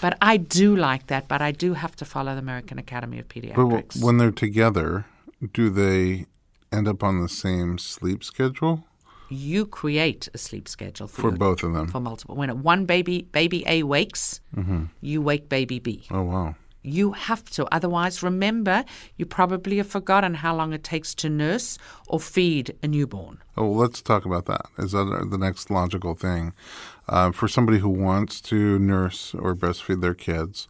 [0.00, 3.26] But I do like that, but I do have to follow the American Academy of
[3.28, 3.94] Pediatrics.
[3.94, 5.04] w- when they're together,
[5.52, 6.26] do they
[6.72, 8.84] end up on the same sleep schedule
[9.30, 11.86] you create a sleep schedule for, for your both of them?
[11.86, 12.34] for multiple.
[12.34, 14.84] When one baby baby A wakes, Mm-hmm.
[15.02, 15.90] you wake baby B.
[16.10, 16.54] Oh wow.
[16.88, 17.66] You have to.
[17.74, 18.84] Otherwise, remember,
[19.16, 23.38] you probably have forgotten how long it takes to nurse or feed a newborn.
[23.56, 24.66] Oh, well, let's talk about that.
[24.78, 26.52] Is that the next logical thing
[27.08, 30.68] uh, for somebody who wants to nurse or breastfeed their kids?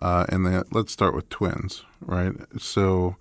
[0.00, 2.32] Uh, and they, let's start with twins, right?
[2.58, 3.16] So,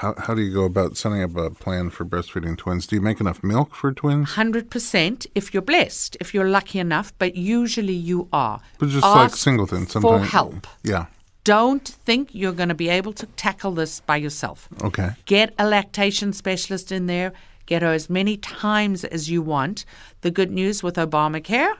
[0.00, 2.86] How, how do you go about setting up a plan for breastfeeding twins?
[2.86, 4.30] Do you make enough milk for twins?
[4.30, 8.60] 100% if you're blessed, if you're lucky enough, but usually you are.
[8.78, 10.30] But just like Ask singleton, For sometimes.
[10.30, 10.66] help.
[10.82, 11.06] Yeah.
[11.48, 14.68] Don't think you're going to be able to tackle this by yourself.
[14.84, 15.12] Okay.
[15.24, 17.32] Get a lactation specialist in there.
[17.64, 19.86] Get her as many times as you want.
[20.20, 21.72] The good news with Obamacare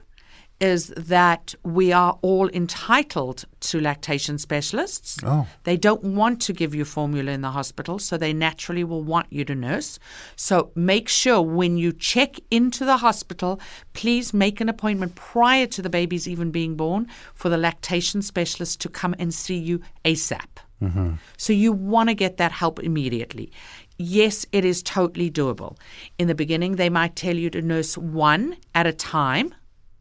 [0.61, 5.19] is that we are all entitled to lactation specialists.
[5.25, 5.47] Oh.
[5.65, 9.29] They don't want to give you formula in the hospital, so they naturally will want
[9.31, 9.99] you to nurse.
[10.37, 13.61] So make sure when you check into the hospital,
[13.93, 18.81] please make an appointment prior to the baby's even being born for the lactation specialist
[18.81, 20.47] to come and see you ASAP.
[20.83, 21.15] Mm-hmm.
[21.37, 23.51] So you want to get that help immediately.
[23.97, 25.77] Yes, it is totally doable.
[26.19, 29.55] In the beginning, they might tell you to nurse one at a time.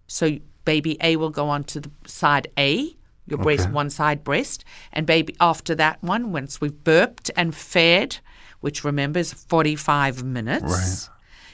[0.07, 4.63] So baby A will go on to the side A, your breast, one side breast,
[4.93, 8.17] and baby after that one, once we've burped and fed,
[8.61, 11.09] which remember is 45 minutes, Right.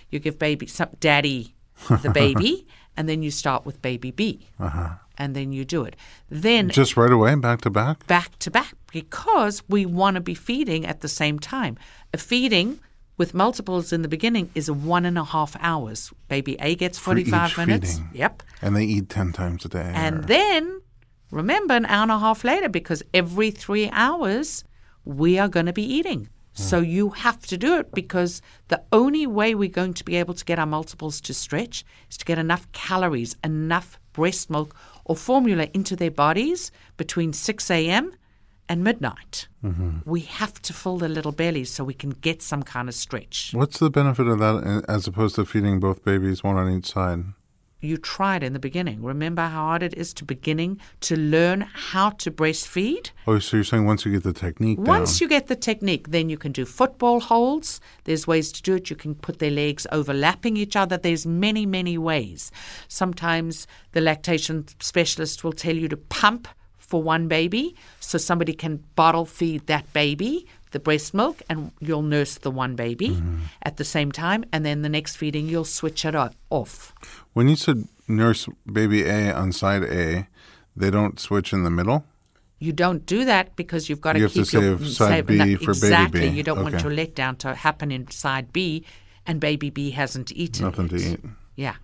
[0.10, 1.56] you give baby some daddy
[2.02, 4.90] the baby, and then you start with baby B, uh-huh.
[5.18, 5.96] and then you do it.
[6.30, 8.06] Then Just right away, back to back?
[8.06, 11.76] back to back because we want to be feeding at the same time.
[12.14, 12.80] A feeding
[13.18, 16.12] with multiples in the beginning is one and a half hours.
[16.28, 17.94] Baby A gets For each 45 minutes.
[17.94, 18.10] feeding.
[18.14, 18.44] Yep.
[18.62, 19.92] And they eat 10 times a day.
[19.94, 20.82] And or- then
[21.32, 24.64] remember an hour and a half later because every three hours
[25.06, 26.30] we are going to be eating.
[26.56, 26.62] Hmm.
[26.62, 30.34] So you have to do it because the only way we're going to be able
[30.36, 35.16] to get our multiples to stretch is to get enough calories, enough breast milk or
[35.16, 38.14] formula into their bodies between 6 a.m.
[38.70, 39.48] and midnight.
[40.06, 43.52] We have to fill the little bellies so we can get some kind of stretch.
[43.54, 44.56] What's the benefit of that
[44.88, 47.24] uh, as opposed to feeding both babies, one on each side?
[47.84, 49.04] you tried in the beginning.
[49.04, 53.12] Remember how hard it is to beginning to learn how to breastfeed?
[53.28, 55.26] Oh, so you're saying once you get the technique Once down.
[55.26, 57.82] you get the technique, then you can do football holds.
[58.06, 58.90] There's ways to do it.
[58.90, 60.98] You can put their legs overlapping each other.
[60.98, 62.52] There's many, many ways.
[62.88, 66.48] Sometimes the lactation specialist will tell you to pump
[66.94, 72.04] for one baby so somebody can bottle feed that baby the breast milk and you'll
[72.04, 73.46] nurse the one baby mm-hmm.
[73.64, 76.14] at the same time and then the next feeding you'll switch it
[76.52, 76.94] off.
[77.34, 80.28] When you said nurse baby A on side A,
[80.76, 82.06] they don't switch in the middle?
[82.60, 85.38] You don't do that because you've got to You to keep your save side B
[85.38, 86.30] no, for baby exactly.
[86.30, 86.38] B.
[86.38, 88.86] You don't want your letdown to happen in side B,
[89.26, 90.66] and baby B hasn't eaten.
[90.66, 91.20] Nothing to eat.
[91.56, 91.76] Yeah,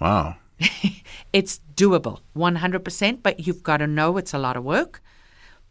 [0.00, 0.36] Wow.
[1.32, 3.22] it's doable, one hundred percent.
[3.22, 5.02] But you've got to know it's a lot of work.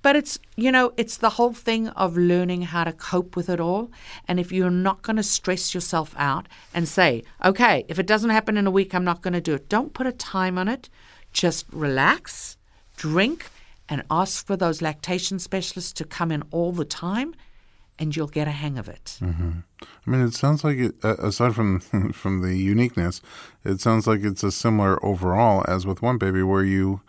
[0.01, 3.59] But it's you know it's the whole thing of learning how to cope with it
[3.59, 3.91] all.
[4.27, 8.29] And if you're not going to stress yourself out and say, okay, if it doesn't
[8.29, 9.69] happen in a week, I'm not going to do it.
[9.69, 10.89] Don't put a time on it.
[11.33, 12.57] Just relax,
[12.95, 13.49] drink,
[13.89, 17.33] and ask for those lactation specialists to come in all the time,
[17.99, 19.17] and you'll get a hang of it.
[19.21, 19.51] Mm-hmm.
[19.81, 21.79] I mean, it sounds like it, aside from
[22.13, 23.21] from the uniqueness,
[23.63, 27.01] it sounds like it's a similar overall as with one baby, where you,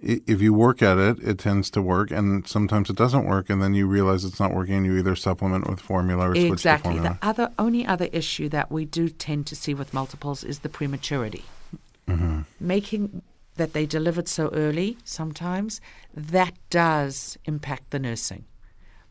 [0.00, 3.62] if you work at it, it tends to work, and sometimes it doesn't work, and
[3.62, 6.52] then you realize it's not working, and you either supplement with formula or switch to
[6.52, 6.92] Exactly.
[6.94, 7.18] formula.
[7.20, 10.68] The other only other issue that we do tend to see with multiples is the
[10.68, 11.44] prematurity.
[12.08, 12.40] Mm-hmm.
[12.58, 13.22] Making
[13.56, 15.80] that they delivered so early sometimes
[16.14, 18.44] that does impact the nursing.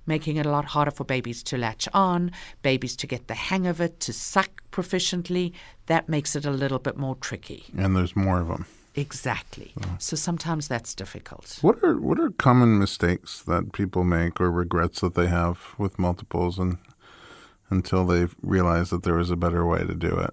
[0.06, 2.32] Making it a lot harder for babies to latch on,
[2.64, 5.54] babies to get the hang of it, to suck proficiently.
[5.86, 7.66] That makes it a little bit more tricky.
[7.78, 8.66] and there's more of them.
[8.96, 9.74] Exactly.
[10.00, 11.60] So sometimes that's difficult.
[11.62, 15.98] What are what are common mistakes that people make or regrets that they have with
[15.98, 16.78] multiples, and
[17.70, 20.32] until they realize that there is a better way to do it?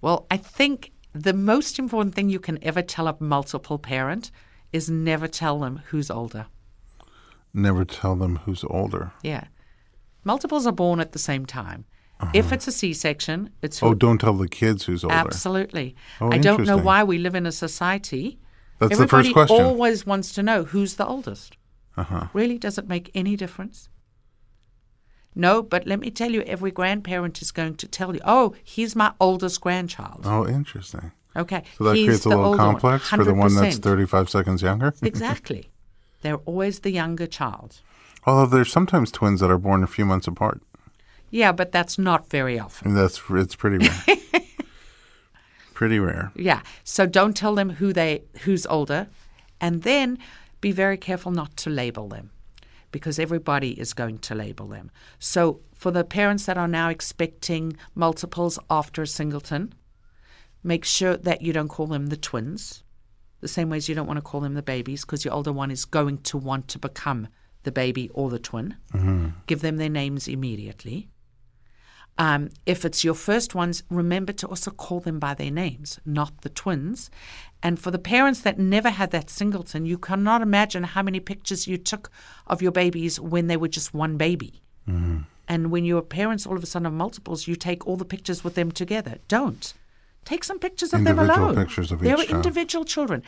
[0.00, 4.30] Well, I think the most important thing you can ever tell a multiple parent
[4.72, 6.46] is never tell them who's older.
[7.54, 9.12] Never tell them who's older.
[9.22, 9.44] Yeah.
[10.24, 11.84] Multiples are born at the same time.
[12.32, 15.14] If it's a C section, it's Oh, don't tell the kids who's older.
[15.14, 15.94] absolutely.
[16.22, 18.38] Oh, I don't know why we live in a society.
[18.78, 19.64] That's the Everybody first question.
[19.66, 21.58] always wants to know who's the oldest.
[21.98, 22.28] Uh-huh.
[22.32, 23.90] Really, does it make any difference?
[25.34, 28.96] No, but let me tell you, every grandparent is going to tell you, oh, he's
[28.96, 30.22] my oldest grandchild.
[30.24, 31.12] Oh, interesting.
[31.36, 31.62] Okay.
[31.76, 34.62] So that he's creates a little older one, complex for the one that's 35 seconds
[34.62, 34.94] younger.
[35.02, 35.68] Exactly.
[36.24, 37.82] They're always the younger child.
[38.24, 40.62] Although there's sometimes twins that are born a few months apart.
[41.30, 42.94] Yeah, but that's not very often.
[42.94, 44.16] That's it's pretty rare.
[45.74, 46.32] pretty rare.
[46.34, 46.62] Yeah.
[46.82, 49.08] So don't tell them who they who's older
[49.60, 50.18] and then
[50.62, 52.30] be very careful not to label them
[52.90, 54.90] because everybody is going to label them.
[55.18, 59.74] So for the parents that are now expecting multiples after a singleton,
[60.62, 62.83] make sure that you don't call them the twins.
[63.44, 65.52] The same way as you don't want to call them the babies because your older
[65.52, 67.28] one is going to want to become
[67.64, 68.76] the baby or the twin.
[69.46, 71.08] Give them their names immediately.
[72.16, 76.40] Um, if it's your first ones, remember to also call them by their names, not
[76.40, 77.10] the twins.
[77.62, 81.66] And for the parents that never had that singleton, you cannot imagine how many pictures
[81.66, 82.10] you took
[82.46, 84.62] of your babies when they were just one baby.
[85.48, 88.42] And when your parents all of a sudden have multiples, you take all the pictures
[88.42, 89.18] with them together.
[89.28, 89.74] Don't.
[90.24, 91.54] Take some pictures of them alone.
[91.54, 93.22] pictures of They're individual children.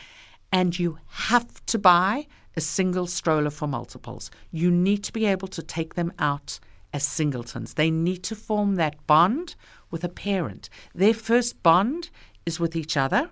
[0.51, 4.31] And you have to buy a single stroller for multiples.
[4.51, 6.59] You need to be able to take them out
[6.93, 7.75] as singletons.
[7.75, 9.55] They need to form that bond
[9.91, 10.69] with a parent.
[10.95, 12.09] Their first bond
[12.45, 13.29] is with each other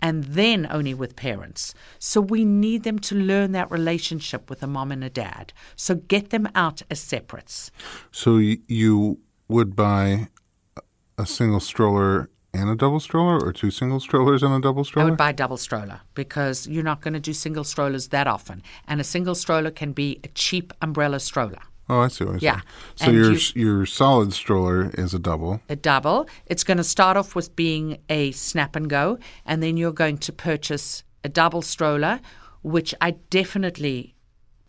[0.00, 1.74] and then only with parents.
[1.98, 5.52] So we need them to learn that relationship with a mom and a dad.
[5.76, 7.70] So get them out as separates.
[8.10, 10.28] So you would buy
[11.16, 15.06] a single stroller and a double stroller, or two single strollers and a double stroller?
[15.06, 18.26] I would buy a double stroller because you're not going to do single strollers that
[18.26, 18.62] often.
[18.86, 21.60] And a single stroller can be a cheap umbrella stroller.
[21.90, 22.60] oh, I see what you're Yeah.
[22.96, 25.60] So And your you- your solid stroller is a double.
[25.70, 26.28] a double.
[26.46, 30.18] It's going to start off with being a snap and go, and then you're going
[30.18, 32.20] to purchase a double stroller,
[32.62, 34.14] which I definitely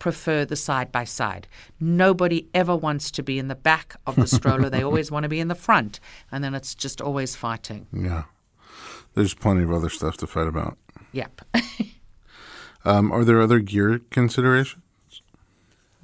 [0.00, 1.46] prefer the side by side.
[1.78, 4.68] Nobody ever wants to be in the back of the stroller.
[4.68, 6.00] they always want to be in the front,
[6.32, 7.86] and then it's just always fighting.
[7.92, 8.24] Yeah.
[9.14, 10.76] There's plenty of other stuff to fight about.
[11.12, 11.42] Yep.
[12.82, 14.82] Um, are there other gear considerations?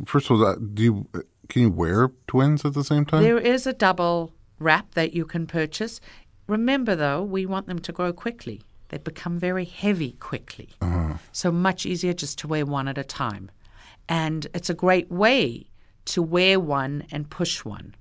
[0.05, 1.07] First of all, uh, do you
[1.49, 3.23] can you wear twins at the same time?
[3.23, 6.01] there is a double wrap that you can purchase.
[6.47, 8.61] Remember, though, we want them to grow quickly.
[8.89, 10.69] They become very heavy quickly.
[11.33, 13.51] So much easier just to wear one at a time.
[14.09, 15.71] And it's a great way
[16.07, 17.95] to wear one and push one.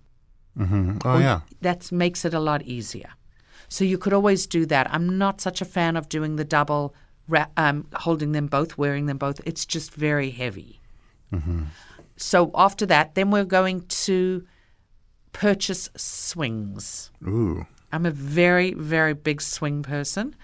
[0.59, 1.41] oh yeah.
[1.61, 3.09] That makes it a lot easier.
[3.67, 4.87] So you could always do that.
[4.93, 6.93] I'm not such a fan of doing the double,
[7.57, 9.41] um, holding them both, wearing them both.
[9.45, 10.79] It's just very heavy.
[12.17, 14.45] So after that, then we're going to
[15.33, 17.11] purchase swings.
[17.27, 17.65] Ooh.
[17.91, 20.35] I'm a very, very big swing person.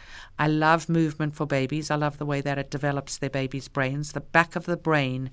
[0.42, 1.92] I love movement for babies.
[1.92, 4.14] I love the way that it develops their babies' brains.
[4.14, 5.30] The back of the brain,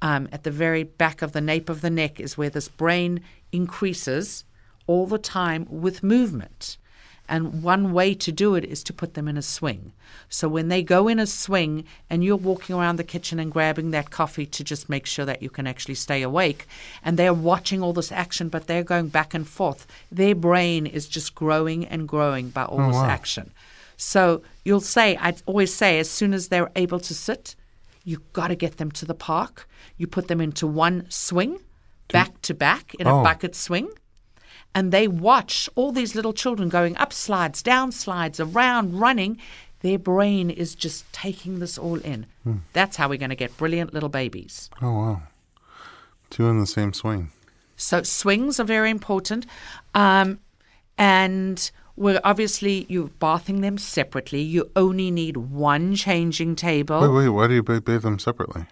[0.00, 3.20] um, at the very back of the nape of the neck, is where this brain
[3.50, 4.44] increases
[4.86, 6.76] all the time with movement.
[7.28, 9.92] And one way to do it is to put them in a swing.
[10.28, 13.90] So when they go in a swing and you're walking around the kitchen and grabbing
[13.90, 16.68] that coffee to just make sure that you can actually stay awake,
[17.02, 21.08] and they're watching all this action, but they're going back and forth, their brain is
[21.08, 23.06] just growing and growing by all this wow.
[23.06, 23.50] action.
[23.96, 27.54] So you'll say, I always say, as soon as they're able to sit,
[28.04, 29.68] you've got to get them to the park.
[29.96, 31.60] You put them into one swing,
[32.08, 33.20] back to back in Oh.
[33.20, 33.88] a bucket swing
[34.74, 39.38] and they watch all these little children going up slides, down slides, around, running.
[39.80, 42.26] Their brain is just taking this all in.
[42.72, 44.68] That's how we're going to get brilliant little babies.
[44.82, 45.22] Oh wow.
[46.30, 47.30] Two in the same swing.
[47.76, 49.46] So swings are very important,
[49.94, 50.38] um,
[50.98, 54.40] and we're obviously you're bathing them separately.
[54.42, 57.28] You only need one changing table Wait, wait.
[57.28, 58.66] Why do you bathe them separately?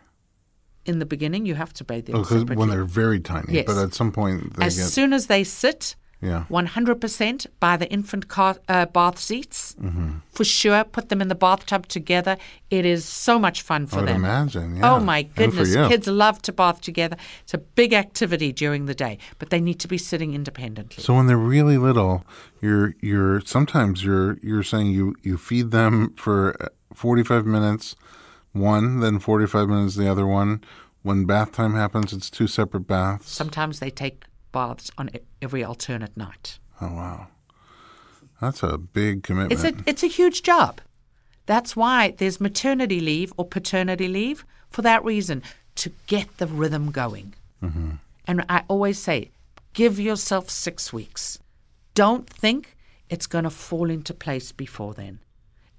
[0.84, 1.46] in the beginning.
[1.46, 2.56] You have to bathe them Oh, separately.
[2.56, 3.52] when they're very tiny.
[3.54, 3.66] Yes.
[3.66, 4.86] But at some point they as get.
[4.86, 6.44] soon as they sit, yeah.
[6.48, 9.74] 100% buy the infant car, uh, bath seats.
[9.80, 10.18] Mm-hmm.
[10.30, 12.36] For sure, put them in the bathtub together.
[12.70, 14.24] It is so much fun for would them.
[14.24, 14.76] imagine.
[14.76, 14.94] Yeah.
[14.94, 17.16] Oh my goodness, kids love to bath together.
[17.42, 21.02] It's a big activity during the day, but they need to be sitting independently.
[21.02, 22.24] So when they're really little,
[22.60, 27.96] you're you're sometimes you're you're saying you you feed them for uh, 45 minutes
[28.52, 30.62] one, then 45 minutes the other one.
[31.02, 33.28] When bath time happens, it's two separate baths.
[33.28, 36.58] Sometimes they take baths on every alternate night.
[36.80, 37.28] Oh wow.
[38.40, 39.52] That's a big commitment.
[39.52, 40.80] It's a it's a huge job.
[41.46, 45.42] That's why there's maternity leave or paternity leave for that reason
[45.76, 47.34] to get the rhythm going.
[47.62, 47.92] Mm-hmm.
[48.26, 49.30] And I always say,
[49.72, 51.38] give yourself six weeks.
[51.94, 52.76] Don't think
[53.10, 55.18] it's going to fall into place before then.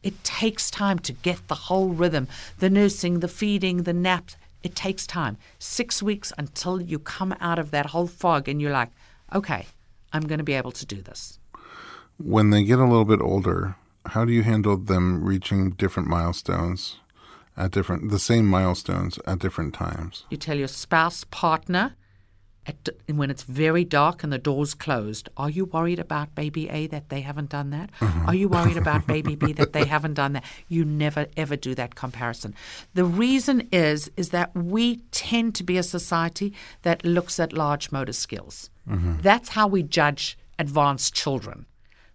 [0.04, 2.28] It takes time to get the whole rhythm,
[2.60, 4.36] the nursing, the feeding, the naps.
[4.64, 5.38] It takes time.
[5.60, 8.92] Six weeks until you come out of that whole fog and you're like,
[9.36, 9.66] okay,
[10.14, 11.40] I'm going to be able to do this.
[12.18, 13.76] when they get a little bit older,
[14.08, 16.98] how do you handle them reaching different milestones
[17.58, 20.26] at different the same milestones at different times?
[20.30, 21.96] You tell your spouse, partner,
[22.66, 26.88] at, when it's very dark and the door's closed, are you worried about baby A
[26.88, 27.90] that they haven't done that?
[28.00, 28.30] Mm-hmm.
[28.30, 30.44] Are you worried about baby B that they haven't done that?
[30.68, 32.56] You never ever do that comparison.
[32.94, 36.54] The reason is is that we tend to be a society
[36.84, 38.70] that looks at large motor skills.
[38.90, 39.22] Mm-hmm.
[39.22, 41.66] That's how we judge advanced children.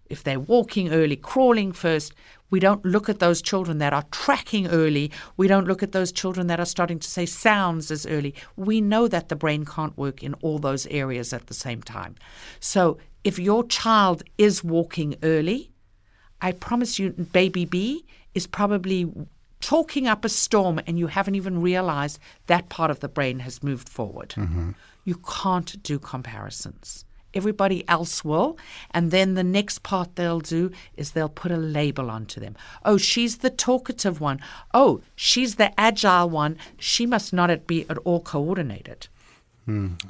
[0.09, 2.13] If they're walking early, crawling first,
[2.49, 5.11] We don't look at those children that are tracking early.
[5.37, 8.33] We don't look at those children that are starting to say sounds as early.
[8.55, 12.15] We know that the brain can't work in all those areas at the same time.
[12.59, 15.71] So if your child is walking early,
[16.41, 19.11] I promise you, baby B is probably
[19.59, 23.61] talking up a storm and you haven't even realized that part of the brain has
[23.61, 24.29] moved forward.
[24.29, 24.71] Mm-hmm.
[25.03, 27.05] You can't do comparisons.
[27.33, 28.57] Everybody else will.
[28.91, 32.55] And then the next part they'll do is they'll put a label onto them.
[32.83, 34.39] Oh, she's the talkative one.
[34.73, 36.57] Oh, she's the agile one.
[36.77, 39.07] She must not be at all coordinated.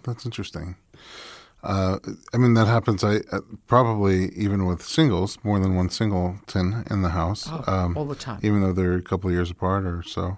[0.04, 0.76] That's interesting.
[1.62, 2.00] Uh,
[2.34, 3.04] I mean, that happens.
[3.04, 8.06] I uh, probably even with singles, more than one singleton in the house, um, all
[8.06, 8.40] the time.
[8.42, 10.38] even though they're a couple of years apart or so.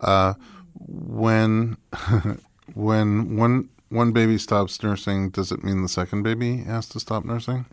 [0.00, 0.34] Uh,
[0.78, 1.76] when
[2.74, 7.24] when one one baby stops nursing, does it mean the second baby has to stop
[7.24, 7.66] nursing?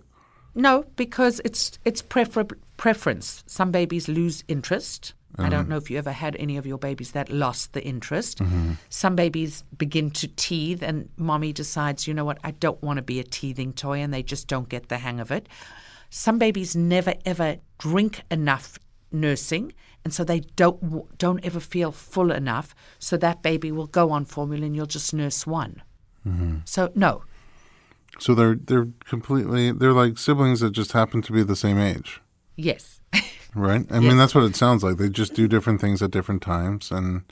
[0.53, 3.43] No, because it's it's prefer- preference.
[3.47, 5.13] Some babies lose interest.
[5.37, 5.69] I don't mm-hmm.
[5.69, 8.39] know if you ever had any of your babies that lost the interest.
[8.39, 8.73] Mm-hmm.
[8.89, 13.03] Some babies begin to teeth, and mommy decides, you know what, I don't want to
[13.03, 15.47] be a teething toy, and they just don't get the hang of it.
[16.09, 18.79] Some babies never ever drink enough
[19.11, 19.71] nursing,
[20.03, 22.75] and so they don't don't ever feel full enough.
[22.97, 25.83] So that baby will go on formula, and you'll just nurse one.
[26.65, 27.23] So no,
[28.19, 32.21] So they're they're completely they're like siblings that just happen to be the same age,
[32.55, 32.99] yes.
[33.55, 33.85] right?
[33.91, 34.97] I mean, that's what it sounds like.
[34.97, 37.23] They just do different things at different times, and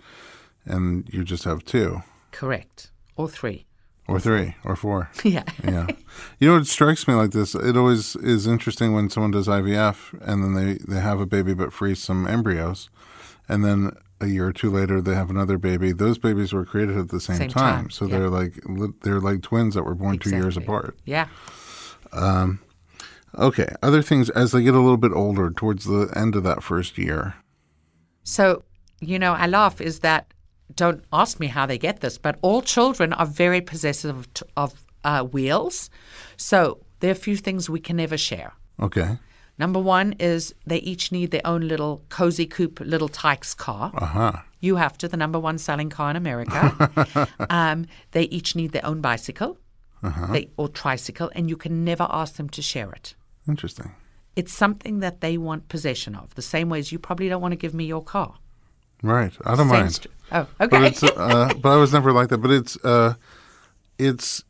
[0.66, 2.92] and you just have two Correct.
[3.16, 3.66] Or three.
[4.08, 5.10] or three or four.
[5.24, 5.44] Yeah.
[5.64, 5.88] yeah.
[6.40, 7.56] You know, it strikes me like this.
[7.56, 11.54] It always is interesting when someone does IVF and then they, they have a baby
[11.54, 12.90] but freeze some embryos.
[13.50, 15.92] And then a year or two later, they have another baby.
[15.92, 17.74] Those babies were created at the same, Same time.
[17.84, 18.18] time, So yeah.
[18.18, 18.54] they're like
[19.04, 20.98] they're like twins that were born two years apart.
[21.06, 21.28] Yeah.
[23.38, 23.68] Okay.
[23.84, 26.98] Other things as they get a little bit older towards the end of that first
[26.98, 27.36] year.
[28.24, 28.64] So,
[29.00, 30.34] you know, I laugh is that
[30.76, 34.86] don't ask me how they get this, but all children are very possessive of, of
[35.04, 35.90] uh, wheels.
[36.36, 38.54] So, there are a few things we can never share.
[38.82, 39.18] Okay.
[39.60, 43.92] Number one is they each need their own little cozy coupe, Little Tikes car.
[43.96, 44.32] Uh huh.
[44.60, 47.28] You have to, the number one selling car in America.
[47.50, 49.58] um, they each need their own bicycle
[50.32, 53.16] they, or tricycle, and you can never ask them to share it.
[53.48, 53.92] Interesting.
[54.36, 57.54] It's something that they want possession of, the same way as you probably don't want
[57.54, 58.36] to give me your car.
[59.02, 59.34] Right.
[59.44, 59.94] I don't Same mind.
[59.94, 60.88] st- oh, But okay.
[60.88, 62.38] it's uh, but I was never like that.
[62.40, 63.14] But it's uh,
[63.98, 64.44] it's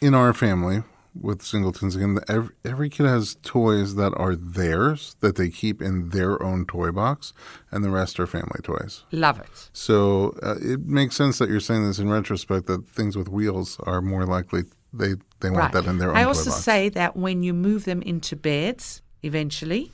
[0.00, 0.82] in our family
[1.20, 2.18] with singletons again.
[2.28, 6.90] Every, every kid has toys that are theirs that they keep in their own toy
[6.92, 7.32] box,
[7.70, 9.04] and the rest are family toys.
[9.12, 9.70] Love it.
[9.72, 13.78] So uh, it makes sense that you're saying this in retrospect that things with wheels
[13.84, 16.64] are more likely they they want that in their own I also box.
[16.64, 19.92] say that when you move them into beds eventually,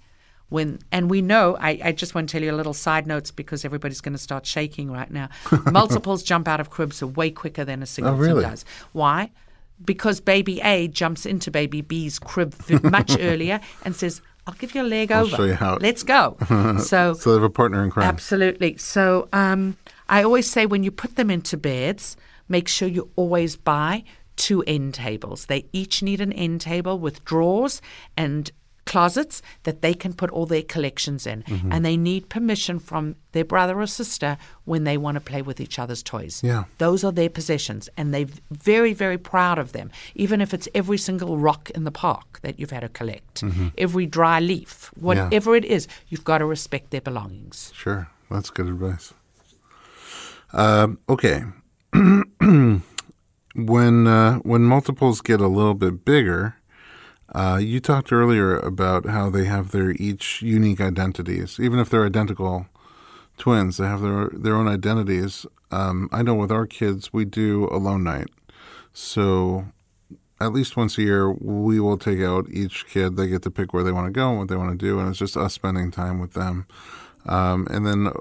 [0.51, 3.31] when and we know, I, I just want to tell you a little side notes
[3.33, 5.31] because everybody's going to start shaking right now.
[5.73, 8.45] Multiples jump out of cribs are way quicker than a singleton Oh, really?
[8.45, 8.65] does.
[8.93, 9.33] Why?
[9.85, 12.55] Because baby A jumps into baby B's crib
[12.85, 15.37] much earlier and says, "I'll give you a leg over.
[15.37, 16.37] show you how." Let's go."
[16.79, 18.07] so so they have a partner in crime.
[18.07, 18.77] Absolutely.
[18.77, 19.77] So um,
[20.09, 22.16] I always say when you put them into beds,
[22.49, 24.05] make sure you always buy
[24.37, 25.47] two end tables.
[25.47, 27.81] They each need an end table with drawers
[28.16, 28.51] and
[28.87, 31.43] closets that they can put all their collections in.
[31.43, 31.72] Mm-hmm.
[31.72, 35.61] And they need permission from their brother or sister when they want to play with
[35.61, 36.41] each other's toys.
[36.43, 36.64] Yeah.
[36.78, 39.91] Those are their possessions, and they're very, very proud of them.
[40.14, 43.43] Even if it's every single rock in the park that you've had to collect,
[43.76, 47.72] every dry leaf, whatever it is, you've got to respect their belongings.
[47.74, 49.12] Sure, that's good advice.
[50.53, 51.43] Um, okay,
[53.55, 56.57] when uh, when multiples get a little bit bigger,
[57.33, 62.07] uh, you talked earlier about how they have their each unique identities, even if they're
[62.07, 62.66] identical
[63.39, 63.77] twins.
[63.77, 65.47] They have their their own identities.
[65.70, 68.29] Um, I know with our kids, we do alone night,
[68.93, 69.66] so
[70.41, 73.16] at least once a year, we will take out each kid.
[73.16, 74.99] They get to pick where they want to go and what they want to do,
[74.99, 76.66] and it's just us spending time with them.
[77.27, 78.12] Um, and then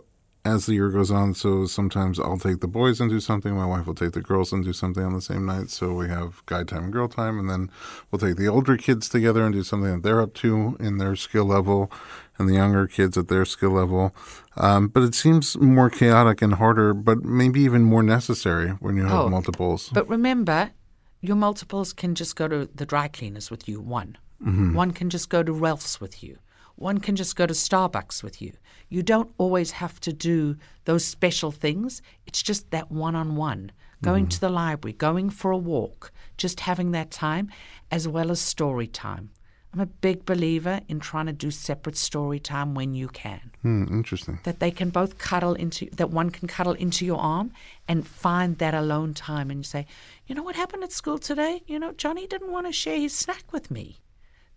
[0.45, 3.55] as the year goes on, so sometimes I'll take the boys and do something.
[3.55, 5.69] My wife will take the girls and do something on the same night.
[5.69, 7.71] So we have guy time and girl time, and then
[8.11, 11.15] we'll take the older kids together and do something that they're up to in their
[11.15, 11.89] skill level,
[12.37, 14.13] and the younger kids at their skill level.
[14.57, 19.03] Um, but it seems more chaotic and harder, but maybe even more necessary when you
[19.03, 19.89] have Oh, multiples.
[19.93, 20.71] But remember,
[21.21, 24.17] your multiples can just go to the dry cleaners with you, one.
[24.45, 26.37] One can just go to Ralph's with you.
[26.75, 28.53] One can just go to Starbucks with you.
[28.89, 32.01] You don't always have to do those special things.
[32.25, 33.71] It's just that one on one.
[34.01, 37.49] Going to the library, going for a walk, just having that time,
[37.89, 39.29] as well as story time.
[39.73, 43.51] I'm a big believer in trying to do separate story time when you can.
[43.63, 44.39] Hmm, interesting.
[44.43, 47.53] That they can both cuddle into, that one can cuddle into your arm
[47.87, 49.49] and find that alone time.
[49.49, 49.87] And you say,
[50.27, 51.63] you know what happened at school today?
[51.65, 53.97] You know, Johnny didn't want to share his snack with me.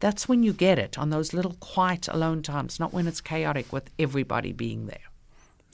[0.01, 3.73] That's when you get it on those little quiet alone times, not when it's chaotic
[3.73, 4.99] with everybody being there.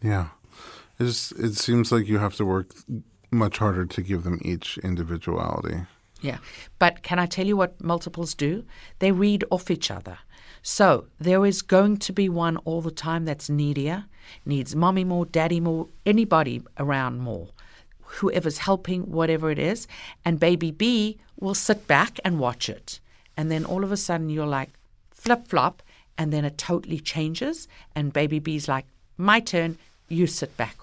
[0.03, 0.29] Yeah.
[0.99, 2.75] It's, it seems like you have to work
[3.31, 5.83] much harder to give them each individuality.
[6.21, 6.39] Yeah.
[6.79, 8.65] But can I tell you what multiples do?
[9.01, 10.19] They read off each other.
[10.63, 14.05] So there is going to be one all the time that's needier,
[14.47, 17.49] needs mommy more, daddy more, anybody around more,
[18.03, 19.89] whoever's helping, whatever it is.
[20.25, 23.01] And baby B will sit back and watch it.
[23.43, 24.71] And then all of a sudden you're like,
[25.11, 25.83] flip flop.
[26.17, 27.67] And then it totally changes.
[27.93, 28.87] And baby B's like,
[29.17, 29.79] my turn,
[30.09, 30.77] you sit back.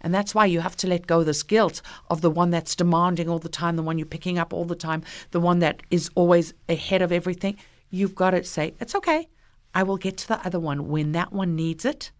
[0.00, 3.28] And that's why you have to let go this guilt of the one that's demanding
[3.28, 6.10] all the time, the one you're picking up all the time, the one that is
[6.16, 7.56] always ahead of everything.
[7.90, 9.28] You've got to say, it's okay.
[9.72, 10.88] I will get to the other one.
[10.88, 12.10] When that one needs it,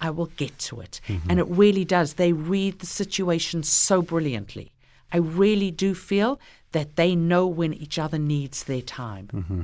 [0.00, 1.00] I will get to it.
[1.08, 1.28] Mm-hmm.
[1.28, 2.14] And it really does.
[2.14, 4.70] They read the situation so brilliantly.
[5.12, 6.38] I really do feel
[6.74, 9.28] that they know when each other needs their time.
[9.32, 9.62] Mm-hmm.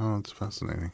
[0.00, 0.92] Oh, that's fascinating.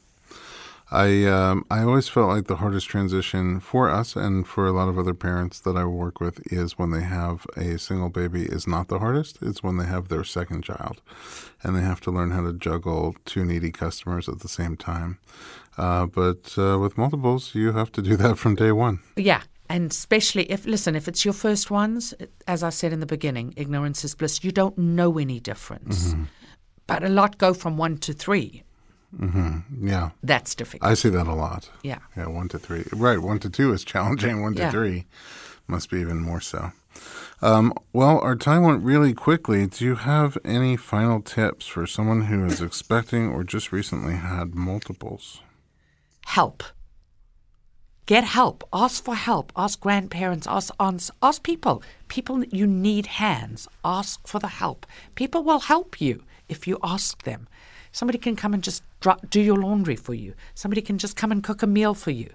[0.90, 4.88] I um, I always felt like the hardest transition for us and for a lot
[4.88, 8.66] of other parents that I work with is when they have a single baby is
[8.66, 9.38] not the hardest.
[9.42, 11.00] It's when they have their second child,
[11.62, 15.18] and they have to learn how to juggle two needy customers at the same time.
[15.76, 19.00] Uh, but uh, with multiples, you have to do that from day one.
[19.16, 22.14] Yeah, and especially if, listen, if it's your first ones,
[22.46, 24.44] as I said in the beginning, ignorance is bliss.
[24.44, 26.08] You don't know any difference.
[26.08, 26.24] Mm-hmm.
[26.86, 28.62] But a lot go from one to three.
[29.18, 29.88] Mm-hmm.
[29.88, 30.10] Yeah.
[30.22, 30.90] That's difficult.
[30.90, 31.70] I see that a lot.
[31.82, 32.00] Yeah.
[32.16, 32.84] Yeah, one to three.
[32.92, 34.42] Right, one to two is challenging.
[34.42, 35.06] One to three
[35.66, 36.72] must be even more so.
[37.40, 39.66] Um, well, our time went really quickly.
[39.66, 44.54] Do you have any final tips for someone who is expecting or just recently had
[44.54, 45.40] multiples?
[46.26, 46.62] Help.
[48.06, 48.68] Get help.
[48.70, 49.50] Ask for help.
[49.56, 50.46] Ask grandparents.
[50.46, 51.10] Ask aunts.
[51.22, 51.82] Ask people.
[52.08, 53.66] People, you need hands.
[53.82, 54.86] Ask for the help.
[55.14, 57.48] People will help you if you ask them.
[57.92, 58.82] Somebody can come and just
[59.30, 60.34] do your laundry for you.
[60.54, 62.28] Somebody can just come and cook a meal for you.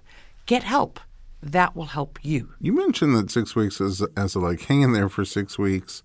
[0.47, 0.99] Get help.
[1.43, 2.53] That will help you.
[2.59, 6.03] You mentioned that six weeks is as a, like hang in there for six weeks,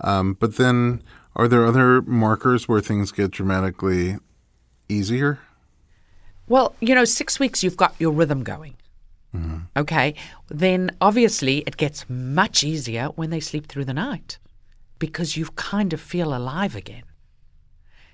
[0.00, 1.02] um, but then
[1.36, 4.16] are there other markers where things get dramatically
[4.88, 5.38] easier?
[6.48, 8.74] Well, you know, six weeks you've got your rhythm going.
[9.34, 9.58] Mm-hmm.
[9.76, 10.14] Okay,
[10.48, 14.38] then obviously it gets much easier when they sleep through the night
[14.98, 17.04] because you kind of feel alive again.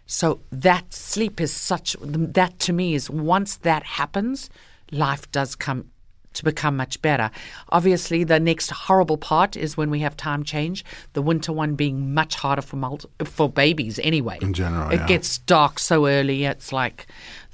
[0.06, 4.48] So that sleep is such that to me is once that happens,
[4.90, 5.90] life does come
[6.34, 7.30] to become much better.
[7.70, 10.84] Obviously, the next horrible part is when we have time change.
[11.12, 14.38] The winter one being much harder for multi- for babies anyway.
[14.40, 15.06] In general, it yeah.
[15.06, 16.44] gets dark so early.
[16.44, 17.06] It's like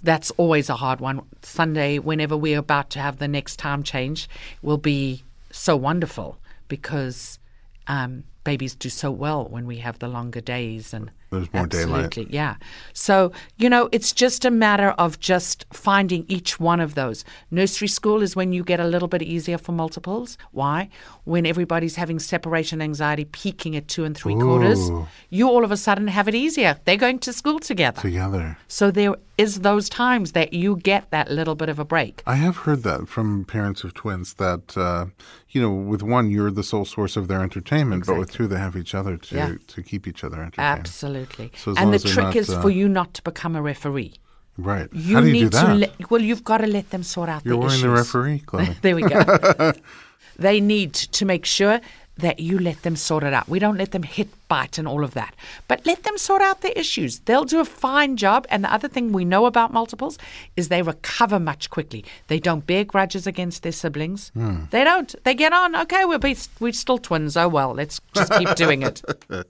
[0.05, 1.23] that's always a hard one.
[1.43, 4.29] Sunday, whenever we're about to have the next time change,
[4.63, 6.39] will be so wonderful
[6.69, 7.39] because
[7.87, 12.25] um, babies do so well when we have the longer days and there's more Absolutely,
[12.25, 12.31] daylight.
[12.31, 12.57] Yeah.
[12.93, 17.25] So, you know, it's just a matter of just finding each one of those.
[17.51, 20.39] Nursery school is when you get a little bit easier for multiples.
[20.53, 20.89] Why?
[21.25, 24.41] When everybody's having separation anxiety peaking at two and three Ooh.
[24.41, 24.91] quarters,
[25.31, 26.79] you all of a sudden have it easier.
[26.85, 28.01] They're going to school together.
[28.01, 28.59] Together.
[28.69, 32.23] So there is those times that you get that little bit of a break.
[32.27, 35.07] I have heard that from parents of twins that, uh,
[35.51, 38.15] you know, with one, you're the sole source of their entertainment, exactly.
[38.15, 39.55] but with two, they have each other to, yeah.
[39.67, 40.79] to keep each other entertained.
[40.79, 41.24] Absolutely.
[41.25, 41.59] Absolutely.
[41.59, 44.15] So and the trick not, is uh, for you not to become a referee.
[44.57, 44.89] Right.
[44.93, 45.67] You How do you need do that?
[45.67, 47.83] To let, well, you've got to let them sort out You're the wearing issues.
[47.83, 48.43] the referee
[48.83, 49.73] there we go.
[50.39, 51.81] they need to make sure
[52.17, 53.49] that you let them sort it out.
[53.49, 55.35] We don't let them hit, bite, and all of that.
[55.67, 57.21] But let them sort out their issues.
[57.21, 58.47] They'll do a fine job.
[58.51, 60.19] And the other thing we know about multiples
[60.57, 62.05] is they recover much quickly.
[62.29, 64.31] They don't bear grudges against their siblings.
[64.31, 64.65] Hmm.
[64.71, 65.13] They don't.
[65.25, 65.75] They get on.
[65.75, 66.21] Okay, we're,
[66.61, 67.37] we're still twins.
[67.37, 69.03] Oh, well, let's just keep doing it.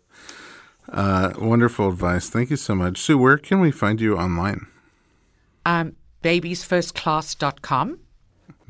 [0.88, 2.28] Uh, wonderful advice.
[2.28, 2.98] Thank you so much.
[2.98, 4.66] Sue, where can we find you online?
[5.64, 7.98] Um, babiesfirstclass.com.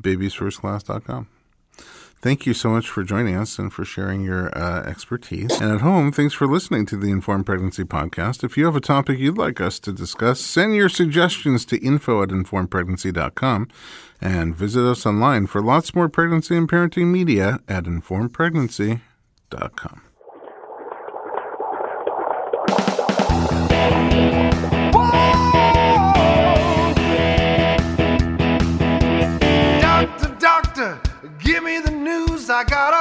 [0.01, 1.29] Babiesfirstclass.com.
[2.25, 5.61] Thank you so much for joining us and for sharing your uh, expertise.
[5.61, 8.43] And at home, thanks for listening to the Informed Pregnancy Podcast.
[8.43, 12.23] If you have a topic you'd like us to discuss, send your suggestions to info
[12.23, 13.69] at informedpregnancy.com
[14.23, 20.04] and visit us online for lots more pregnancy and parenting media at informedpregnancy.com.
[32.55, 32.94] I got